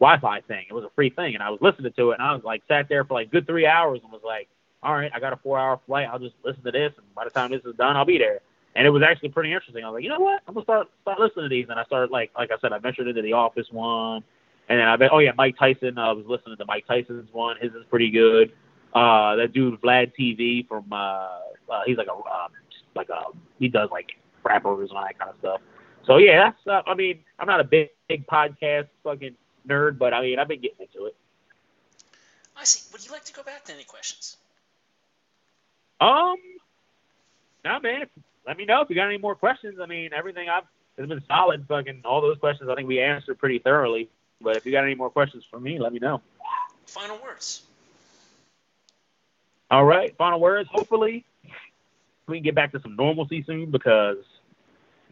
Wi-Fi 0.00 0.40
thing. 0.42 0.66
It 0.68 0.72
was 0.72 0.84
a 0.84 0.90
free 0.94 1.10
thing, 1.10 1.34
and 1.34 1.42
I 1.42 1.50
was 1.50 1.58
listening 1.60 1.92
to 1.96 2.10
it, 2.10 2.14
and 2.14 2.22
I 2.22 2.32
was 2.32 2.42
like 2.44 2.62
sat 2.68 2.88
there 2.88 3.04
for 3.04 3.14
like 3.14 3.30
good 3.30 3.46
three 3.46 3.66
hours 3.66 4.00
and 4.02 4.12
was 4.12 4.22
like, 4.24 4.48
all 4.82 4.94
right, 4.94 5.10
I 5.14 5.20
got 5.20 5.32
a 5.32 5.36
four 5.36 5.58
hour 5.58 5.80
flight. 5.86 6.08
I'll 6.10 6.18
just 6.18 6.34
listen 6.44 6.62
to 6.64 6.70
this, 6.70 6.92
and 6.96 7.14
by 7.14 7.24
the 7.24 7.30
time 7.30 7.50
this 7.50 7.64
is 7.64 7.74
done, 7.76 7.96
I'll 7.96 8.04
be 8.04 8.18
there. 8.18 8.40
And 8.76 8.86
it 8.86 8.90
was 8.90 9.02
actually 9.02 9.30
pretty 9.30 9.52
interesting. 9.52 9.82
I 9.82 9.88
was 9.88 9.94
like, 9.94 10.04
you 10.04 10.08
know 10.08 10.20
what? 10.20 10.42
I'm 10.46 10.54
gonna 10.54 10.64
start 10.64 10.88
start 11.02 11.18
listening 11.18 11.46
to 11.46 11.48
these. 11.48 11.66
And 11.68 11.80
I 11.80 11.84
started 11.84 12.10
like 12.10 12.30
like 12.36 12.50
I 12.52 12.58
said, 12.60 12.72
I 12.72 12.78
ventured 12.78 13.08
into 13.08 13.22
the 13.22 13.32
Office 13.32 13.66
one, 13.72 14.22
and 14.68 14.78
then 14.78 14.86
I 14.86 14.96
bet 14.96 15.10
oh 15.12 15.18
yeah, 15.18 15.32
Mike 15.36 15.56
Tyson. 15.58 15.98
I 15.98 16.12
was 16.12 16.24
listening 16.26 16.56
to 16.58 16.64
Mike 16.66 16.86
Tyson's 16.86 17.28
one. 17.32 17.56
His 17.60 17.72
is 17.72 17.84
pretty 17.90 18.10
good. 18.10 18.52
Uh, 18.94 19.36
that 19.36 19.52
dude 19.52 19.80
Vlad 19.80 20.12
TV 20.18 20.66
from 20.66 20.92
uh, 20.92 20.96
uh 21.70 21.82
he's 21.86 21.96
like 21.96 22.06
a 22.06 22.12
um, 22.12 22.52
like 22.94 23.08
a 23.08 23.24
he 23.58 23.68
does 23.68 23.90
like 23.90 24.12
rappers 24.44 24.90
and 24.90 24.98
all 24.98 25.04
that 25.04 25.18
kind 25.18 25.30
of 25.30 25.36
stuff. 25.40 25.60
So 26.06 26.18
yeah, 26.18 26.50
that's 26.50 26.66
uh, 26.66 26.88
I 26.88 26.94
mean 26.94 27.18
I'm 27.38 27.48
not 27.48 27.60
a 27.60 27.64
big 27.64 27.88
big 28.08 28.26
podcast 28.26 28.88
fucking 29.02 29.34
nerd, 29.66 29.98
but 29.98 30.14
I 30.14 30.22
mean 30.22 30.38
I've 30.38 30.48
been 30.48 30.60
getting 30.60 30.86
into 30.86 31.06
it. 31.06 31.16
I 32.56 32.64
see. 32.64 32.88
Would 32.92 33.04
you 33.04 33.12
like 33.12 33.24
to 33.24 33.32
go 33.32 33.42
back 33.42 33.64
to 33.64 33.74
any 33.74 33.84
questions? 33.84 34.36
Um, 36.00 36.36
nah, 37.64 37.78
man. 37.80 38.06
Let 38.46 38.56
me 38.56 38.64
know 38.64 38.80
if 38.80 38.88
you 38.88 38.96
got 38.96 39.06
any 39.08 39.18
more 39.18 39.34
questions. 39.34 39.78
I 39.80 39.86
mean, 39.86 40.10
everything 40.14 40.48
I've 40.48 40.64
has 40.98 41.08
been 41.08 41.22
solid. 41.26 41.66
Fucking 41.68 42.02
all 42.04 42.20
those 42.20 42.38
questions, 42.38 42.68
I 42.70 42.74
think 42.74 42.88
we 42.88 43.00
answered 43.00 43.38
pretty 43.38 43.58
thoroughly. 43.58 44.08
But 44.40 44.56
if 44.56 44.66
you 44.66 44.72
got 44.72 44.84
any 44.84 44.94
more 44.94 45.10
questions 45.10 45.44
for 45.50 45.58
me, 45.60 45.78
let 45.78 45.92
me 45.92 45.98
know. 45.98 46.20
Final 46.86 47.18
words. 47.22 47.62
All 49.70 49.84
right, 49.84 50.16
final 50.16 50.40
words. 50.40 50.68
Hopefully, 50.72 51.24
we 52.26 52.36
can 52.36 52.44
get 52.44 52.54
back 52.54 52.72
to 52.72 52.80
some 52.80 52.96
normalcy 52.96 53.42
soon 53.42 53.70
because 53.70 54.16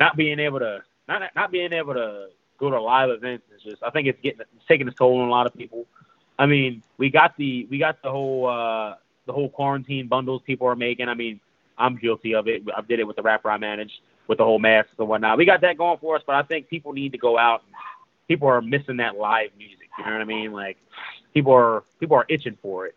not 0.01 0.17
being 0.17 0.39
able 0.39 0.61
to 0.61 0.83
not 1.09 1.23
not 1.35 1.51
being 1.51 1.73
able 1.73 1.95
to 1.95 2.29
go 2.59 2.71
to 2.71 2.81
live 2.81 3.11
events 3.11 3.45
is 3.55 3.63
just 3.63 3.83
I 3.83 3.91
think 3.91 4.09
it's 4.09 4.21
getting 4.23 4.41
it's 4.41 4.67
taking 4.67 4.89
its 4.89 4.97
toll 4.97 5.21
on 5.21 5.29
a 5.29 5.31
lot 5.31 5.47
of 5.47 5.55
people. 5.55 5.87
I 6.39 6.47
mean, 6.47 6.83
we 6.97 7.11
got 7.11 7.37
the 7.37 7.67
we 7.71 7.79
got 7.79 8.01
the 8.03 8.11
whole 8.11 8.47
uh 8.47 8.95
the 9.27 9.33
whole 9.33 9.49
quarantine 9.49 10.09
bundles 10.09 10.43
people 10.45 10.67
are 10.67 10.77
making. 10.77 11.09
I 11.09 11.15
mean, 11.15 11.41
I'm 11.79 11.97
guilty 11.97 12.35
of 12.35 12.49
it. 12.49 12.63
I 12.77 12.81
did 12.83 13.01
it 13.01 13.07
with 13.07 13.17
the 13.17 13.23
rapper 13.23 13.51
I 13.51 13.59
managed 13.59 14.01
with 14.29 14.39
the 14.39 14.45
whole 14.45 14.59
masks 14.59 14.93
and 14.99 15.09
whatnot. 15.09 15.39
We 15.39 15.45
got 15.45 15.61
that 15.61 15.79
going 15.79 15.99
for 15.99 16.17
us, 16.17 16.23
but 16.27 16.37
I 16.37 16.43
think 16.43 16.69
people 16.69 16.93
need 16.93 17.13
to 17.13 17.19
go 17.19 17.39
out. 17.39 17.63
People 18.29 18.49
are 18.49 18.61
missing 18.61 18.97
that 18.97 19.17
live 19.17 19.51
music. 19.57 19.89
You 19.99 20.05
know 20.05 20.13
what 20.13 20.21
I 20.21 20.25
mean? 20.25 20.53
Like 20.53 20.77
people 21.33 21.53
are 21.53 21.85
people 22.01 22.17
are 22.17 22.27
itching 22.29 22.59
for 22.61 22.87
it. 22.87 22.95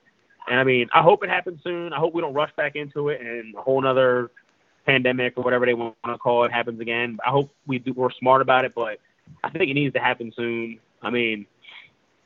And 0.50 0.60
I 0.60 0.64
mean, 0.64 0.90
I 0.94 1.02
hope 1.02 1.24
it 1.24 1.30
happens 1.30 1.62
soon. 1.64 1.94
I 1.94 1.98
hope 1.98 2.14
we 2.14 2.22
don't 2.22 2.34
rush 2.34 2.52
back 2.56 2.76
into 2.76 3.10
it 3.10 3.22
and 3.22 3.54
a 3.56 3.62
whole 3.62 3.86
other 3.86 4.32
pandemic 4.86 5.38
or 5.38 5.44
whatever 5.44 5.66
they 5.66 5.76
want 5.76 5.96
to 6.06 6.18
call 6.18 6.46
it 6.46 6.52
happens 6.52 6.80
again. 6.80 7.20
I 7.26 7.30
hope 7.30 7.52
we 7.68 7.78
do, 7.78 7.94
we're 7.94 8.12
smart 8.12 8.42
about 8.42 8.66
it, 8.66 8.74
but 8.74 9.00
I 9.44 9.50
think 9.50 9.70
it 9.70 9.76
needs 9.76 9.94
to 9.94 10.00
happen 10.00 10.34
soon. 10.36 10.80
I 11.02 11.12
mean, 11.12 11.46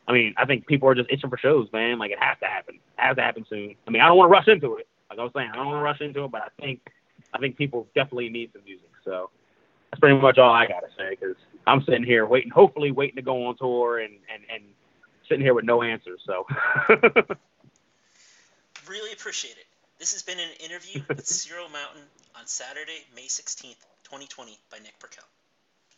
I 0.07 0.11
mean, 0.11 0.33
I 0.37 0.45
think 0.45 0.67
people 0.67 0.89
are 0.89 0.95
just 0.95 1.09
itching 1.11 1.29
for 1.29 1.37
shows, 1.37 1.67
man. 1.71 1.97
Like 1.97 2.11
it 2.11 2.19
has 2.19 2.37
to 2.39 2.45
happen. 2.45 2.75
It 2.75 2.81
has 2.97 3.15
to 3.15 3.21
happen 3.21 3.45
soon. 3.49 3.75
I 3.87 3.91
mean, 3.91 4.01
I 4.01 4.07
don't 4.07 4.17
want 4.17 4.29
to 4.29 4.33
rush 4.33 4.47
into 4.47 4.75
it. 4.75 4.87
Like 5.09 5.19
I 5.19 5.23
was 5.23 5.31
saying, 5.35 5.49
I 5.51 5.55
don't 5.55 5.67
want 5.67 5.79
to 5.79 5.83
rush 5.83 6.01
into 6.01 6.23
it, 6.25 6.31
but 6.31 6.41
I 6.41 6.49
think 6.59 6.81
I 7.33 7.39
think 7.39 7.57
people 7.57 7.87
definitely 7.95 8.29
need 8.29 8.51
some 8.53 8.63
music. 8.65 8.89
So 9.05 9.29
that's 9.91 9.99
pretty 9.99 10.19
much 10.19 10.37
all 10.37 10.51
I 10.51 10.65
gotta 10.67 10.87
say 10.97 11.11
because 11.11 11.35
I'm 11.67 11.83
sitting 11.83 12.03
here 12.03 12.25
waiting, 12.25 12.49
hopefully 12.49 12.91
waiting 12.91 13.15
to 13.17 13.21
go 13.21 13.45
on 13.45 13.55
tour 13.57 13.99
and 13.99 14.13
and 14.33 14.43
and 14.53 14.63
sitting 15.29 15.43
here 15.43 15.53
with 15.53 15.65
no 15.65 15.83
answers. 15.83 16.21
So 16.25 16.45
really 18.87 19.13
appreciate 19.13 19.57
it. 19.57 19.65
This 19.99 20.13
has 20.13 20.23
been 20.23 20.39
an 20.39 20.49
interview 20.59 21.01
with 21.07 21.25
Cyril 21.27 21.69
Mountain 21.69 22.01
on 22.37 22.45
Saturday, 22.45 23.05
May 23.15 23.27
16th, 23.27 23.79
2020 24.03 24.59
by 24.69 24.79
Nick 24.79 24.99
Burkell. 24.99 25.23